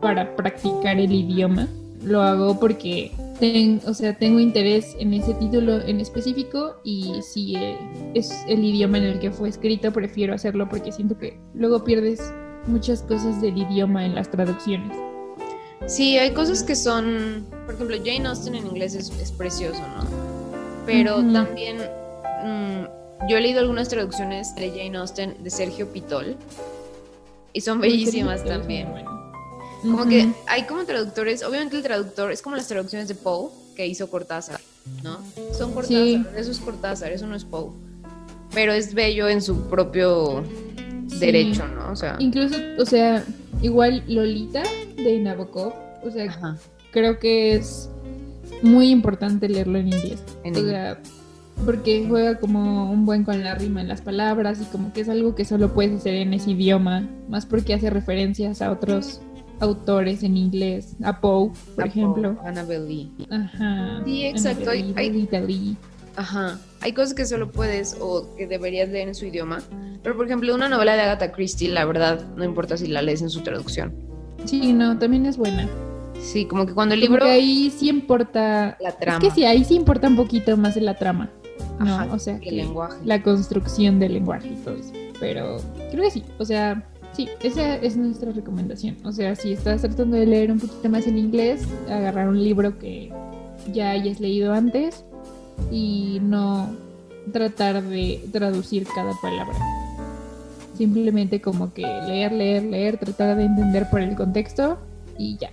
[0.00, 1.68] para practicar el idioma.
[2.02, 3.12] Lo hago porque
[3.86, 7.76] o sea, tengo interés en ese título en específico y si eh,
[8.14, 12.32] es el idioma en el que fue escrito, prefiero hacerlo porque siento que luego pierdes
[12.66, 14.96] muchas cosas del idioma en las traducciones.
[15.86, 20.06] Sí, hay cosas que son, por ejemplo, Jane Austen en inglés es, precioso, ¿no?
[20.86, 21.78] Pero también
[22.44, 26.36] mm, yo he leído algunas traducciones de Jane Austen de Sergio Pitol
[27.52, 28.88] y son bellísimas también.
[29.82, 33.86] Como que hay como traductores, obviamente el traductor es como las traducciones de Poe que
[33.86, 34.60] hizo Cortázar,
[35.02, 35.18] ¿no?
[35.56, 37.70] Son Cortázar, eso es Cortázar, eso no es Poe.
[38.52, 40.42] Pero es bello en su propio
[41.18, 41.92] derecho, ¿no?
[41.92, 43.24] O sea, incluso, o sea,
[43.62, 44.62] igual Lolita
[44.96, 46.58] de Nabokov, o sea,
[46.90, 47.88] creo que es
[48.62, 50.22] muy importante leerlo en inglés.
[50.44, 50.98] o sea,
[51.64, 55.08] porque juega como un buen con la rima en las palabras y como que es
[55.08, 59.20] algo que solo puedes hacer en ese idioma, más porque hace referencias a otros
[59.60, 62.36] autores en inglés, a Poe, por ejemplo.
[62.44, 63.12] Annabelle Lee.
[63.30, 64.02] Ajá.
[64.04, 64.70] Sí, exacto.
[64.70, 65.78] hay,
[66.16, 66.58] Ajá.
[66.80, 69.62] Hay cosas que solo puedes o que deberías leer en su idioma.
[70.02, 73.22] Pero, por ejemplo, una novela de Agatha Christie, la verdad, no importa si la lees
[73.22, 73.94] en su traducción.
[74.44, 75.68] Sí, no, también es buena.
[76.20, 77.24] Sí, como que cuando el libro.
[77.24, 78.76] ahí sí importa.
[78.80, 79.18] La trama.
[79.18, 81.30] Es que sí, ahí sí importa un poquito más de la trama.
[81.78, 82.96] No, o sea, el lenguaje.
[83.04, 84.92] La construcción del lenguaje y todo eso.
[85.20, 85.58] Pero
[85.90, 86.24] creo que sí.
[86.38, 88.96] O sea, sí, esa es nuestra recomendación.
[89.04, 92.78] O sea, si estás tratando de leer un poquito más en inglés, agarrar un libro
[92.78, 93.12] que
[93.72, 95.04] ya hayas leído antes
[95.70, 96.68] y no
[97.32, 99.56] tratar de traducir cada palabra.
[100.76, 104.78] Simplemente como que leer, leer, leer, tratar de entender por el contexto
[105.18, 105.50] y ya.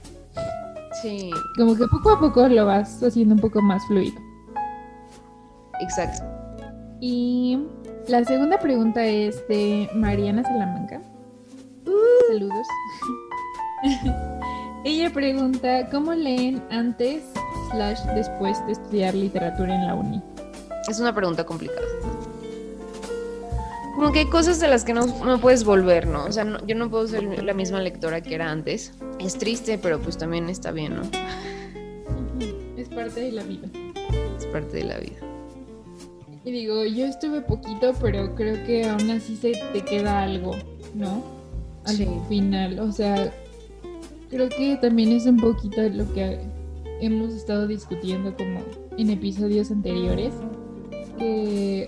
[1.01, 1.31] Sí.
[1.57, 4.19] Como que poco a poco lo vas haciendo un poco más fluido.
[5.81, 6.23] Exacto.
[6.99, 7.59] Y
[8.07, 11.01] la segunda pregunta es de Mariana Salamanca.
[12.29, 12.67] Saludos.
[14.83, 17.23] Ella pregunta, ¿cómo leen antes
[17.71, 20.21] slash después de estudiar literatura en la uni?
[20.89, 21.87] Es una pregunta complicada.
[23.95, 25.05] Como que hay cosas de las que no,
[25.39, 26.25] puedes volver, ¿no?
[26.25, 28.93] O sea, yo no puedo ser la misma lectora que era antes.
[29.19, 31.01] Es triste, pero pues también está bien, ¿no?
[32.77, 33.67] Es parte de la vida.
[34.37, 35.30] Es parte de la vida.
[36.43, 40.55] Y digo, yo estuve poquito, pero creo que aún así se te queda algo,
[40.95, 41.23] ¿no?
[41.85, 43.31] Al final, o sea,
[44.29, 46.39] creo que también es un poquito lo que
[46.99, 48.61] hemos estado discutiendo como
[48.97, 50.33] en episodios anteriores,
[51.17, 51.85] que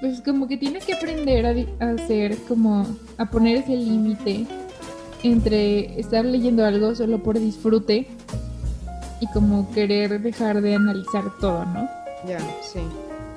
[0.00, 2.86] pues como que tienes que aprender a, hacer como
[3.18, 4.46] a poner ese límite
[5.22, 8.08] entre estar leyendo algo solo por disfrute
[9.20, 11.88] y como querer dejar de analizar todo, ¿no?
[12.26, 12.80] Ya, sí.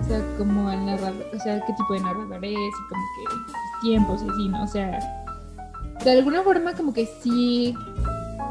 [0.06, 3.36] O sea, como al narrador, o sea, qué tipo de narrador es y como que
[3.36, 4.64] los tiempos y así, ¿no?
[4.64, 5.00] O sea,
[6.04, 7.76] de alguna forma como que sí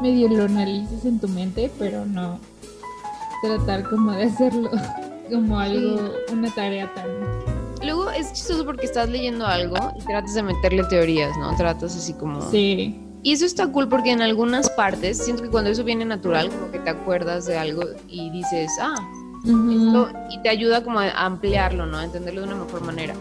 [0.01, 2.39] medio lo analices en tu mente, pero no
[3.41, 4.69] tratar como de hacerlo
[5.31, 7.05] como algo, una tarea tan
[7.85, 11.55] luego es chistoso porque estás leyendo algo y tratas de meterle teorías, ¿no?
[11.55, 12.41] Tratas así como...
[12.49, 12.99] Sí.
[13.23, 16.71] Y eso está cool porque en algunas partes siento que cuando eso viene natural, como
[16.71, 18.95] que te acuerdas de algo y dices, ah,
[19.45, 21.97] esto, y te ayuda como a ampliarlo, ¿no?
[21.97, 23.13] A entenderlo de una mejor manera.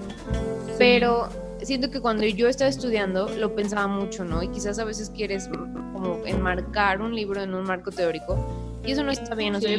[0.78, 1.28] Pero
[1.62, 4.42] siento que cuando yo estaba estudiando lo pensaba mucho, ¿no?
[4.42, 5.48] Y quizás a veces quieres
[5.92, 8.38] como enmarcar un libro en un marco teórico
[8.84, 9.78] y eso no está bien, o sea,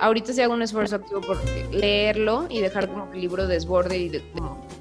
[0.00, 1.38] ahorita sí hago un esfuerzo activo por
[1.72, 4.22] leerlo y dejar como que el libro desborde y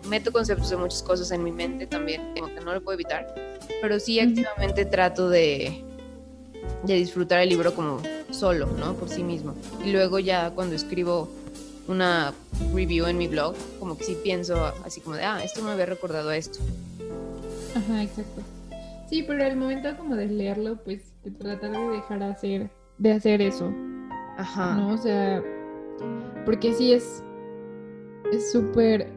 [0.09, 3.33] meto conceptos de muchas cosas en mi mente también, como que no lo puedo evitar,
[3.81, 5.83] pero sí activamente trato de,
[6.83, 8.01] de disfrutar el libro como
[8.31, 8.93] solo, ¿no?
[8.93, 9.55] Por sí mismo.
[9.83, 11.29] Y luego ya cuando escribo
[11.87, 12.33] una
[12.73, 15.85] review en mi blog, como que sí pienso así como de, ah, esto me había
[15.85, 16.59] recordado a esto.
[17.75, 18.41] Ajá, exacto.
[19.09, 21.01] Sí, pero al momento como de leerlo, pues
[21.39, 23.71] tratar de dejar hacer, de hacer eso,
[24.37, 24.75] Ajá.
[24.75, 24.93] ¿no?
[24.93, 25.43] O sea,
[26.45, 27.21] porque sí es
[28.31, 29.07] es súper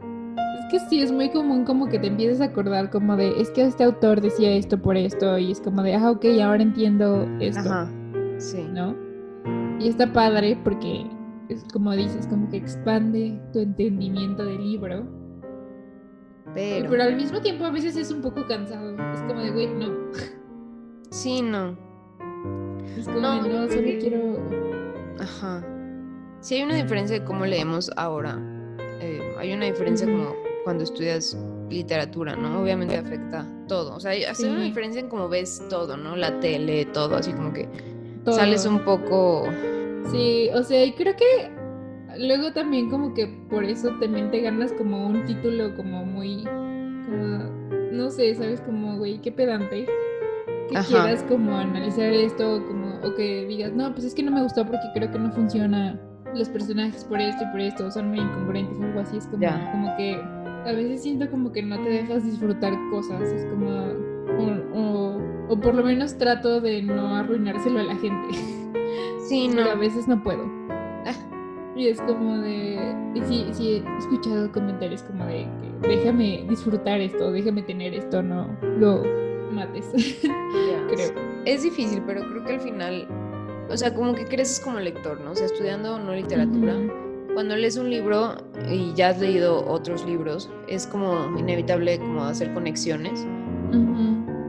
[0.69, 3.63] que sí es muy común como que te empiezas a acordar como de es que
[3.63, 7.61] este autor decía esto por esto y es como de ah ok ahora entiendo esto
[7.61, 7.91] Ajá.
[8.37, 8.95] sí no
[9.79, 11.05] y está padre porque
[11.49, 15.07] es como dices como que expande tu entendimiento del libro
[16.53, 19.67] pero pero al mismo tiempo a veces es un poco cansado es como de güey
[19.67, 19.93] no
[21.09, 21.77] sí no
[22.97, 24.69] es como no, de, no solo quiero
[25.19, 25.63] Ajá.
[26.39, 28.39] Sí hay una diferencia de cómo leemos ahora.
[29.01, 30.33] Eh, hay una diferencia como
[30.69, 31.35] cuando estudias
[31.71, 32.61] literatura, ¿no?
[32.61, 33.95] Obviamente afecta todo.
[33.95, 36.15] O sea, hace una diferencia en cómo ves todo, ¿no?
[36.15, 37.67] La tele, todo, así como que
[38.25, 39.47] sales un poco...
[40.11, 41.49] Sí, o sea, y creo que
[42.19, 46.43] luego también como que por eso también te ganas como un título como muy...
[47.91, 48.61] no sé, ¿sabes?
[48.61, 49.87] Como, güey, qué pedante.
[50.69, 54.43] Que quieras como analizar esto, como o que digas, no, pues es que no me
[54.43, 55.99] gustó porque creo que no funciona
[56.35, 59.47] los personajes por esto y por esto, son muy incongruentes o algo así, es como,
[59.71, 60.21] como que
[60.65, 63.69] a veces siento como que no te dejas disfrutar cosas, es como,
[64.73, 68.27] o, o, por lo menos trato de no arruinárselo a la gente.
[69.27, 69.61] Sí, no.
[69.61, 70.43] a veces no puedo.
[71.05, 71.13] Ah,
[71.75, 72.95] Y es como de.
[73.13, 75.47] Y sí, sí, he escuchado comentarios como de
[75.81, 78.47] que déjame disfrutar esto, déjame tener esto, no
[78.79, 79.03] lo
[79.51, 79.85] mates.
[80.89, 81.11] creo.
[81.45, 83.07] Es difícil, pero creo que al final.
[83.69, 85.29] O sea, como que creces como lector, ¿no?
[85.31, 86.73] O sea, estudiando no literatura.
[87.39, 88.35] Cuando lees un libro
[88.69, 93.25] y ya has leído otros libros, es como inevitable como hacer conexiones.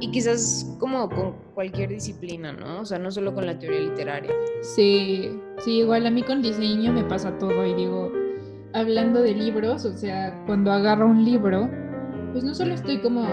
[0.01, 2.81] Y quizás como con cualquier disciplina, ¿no?
[2.81, 4.33] O sea, no solo con la teoría literaria.
[4.63, 8.11] Sí, sí, igual a mí con diseño me pasa todo y digo,
[8.73, 11.71] hablando de libros, o sea, cuando agarro un libro,
[12.33, 13.25] pues no solo estoy como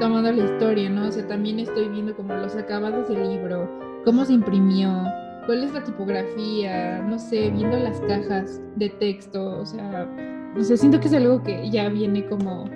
[0.00, 1.08] tomando la historia, ¿no?
[1.08, 3.70] O sea, también estoy viendo como los acabados del libro,
[4.04, 5.02] cómo se imprimió,
[5.46, 10.08] cuál es la tipografía, no sé, viendo las cajas de texto, o sea,
[10.56, 12.68] o sea, siento que es algo que ya viene como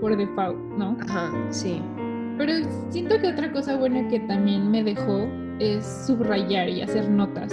[0.00, 0.96] por default, ¿no?
[1.08, 1.80] Ajá, sí.
[2.36, 2.52] Pero
[2.90, 7.52] siento que otra cosa buena que también me dejó es subrayar y hacer notas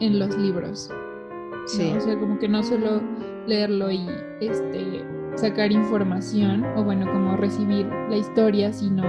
[0.00, 0.90] en los libros.
[1.66, 1.92] Sí.
[1.96, 3.00] O sea, como que no solo
[3.46, 4.06] leerlo y
[4.40, 5.04] este
[5.34, 9.02] sacar información o bueno, como recibir la historia, sino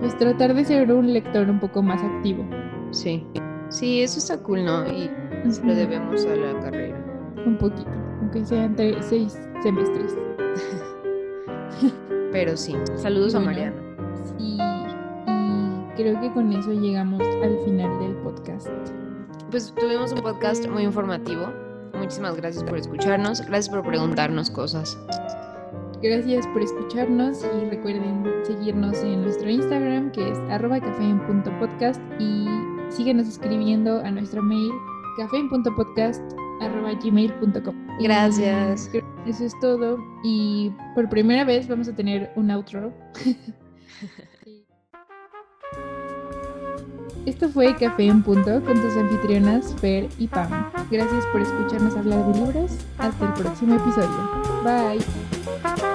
[0.00, 2.44] pues tratar de ser un lector un poco más activo.
[2.90, 3.26] Sí.
[3.74, 4.86] Sí, eso está cool, ¿no?
[4.86, 5.10] Y
[5.64, 6.96] lo debemos a la carrera.
[7.44, 10.16] Un poquito, aunque sea entre seis semestres.
[12.32, 12.76] Pero sí.
[12.94, 13.74] Saludos a Mariana.
[14.38, 14.58] Y,
[15.96, 18.68] creo que con eso llegamos al final del podcast.
[19.50, 21.52] Pues tuvimos un podcast muy informativo.
[21.94, 23.40] Muchísimas gracias por escucharnos.
[23.40, 24.96] Gracias por preguntarnos cosas.
[26.00, 32.46] Gracias por escucharnos y recuerden seguirnos en nuestro Instagram que es arroba café.podcast y
[32.90, 34.72] síguenos escribiendo a nuestro mail
[35.16, 38.90] café.podcast.gmail.com Gracias.
[39.26, 39.98] Eso es todo.
[40.22, 42.92] Y por primera vez vamos a tener un outro.
[47.26, 50.70] Esto fue Café en Punto con tus anfitrionas Fer y Pam.
[50.90, 52.76] Gracias por escucharnos hablar de libros.
[52.98, 54.42] Hasta el próximo episodio.
[54.62, 55.93] Bye.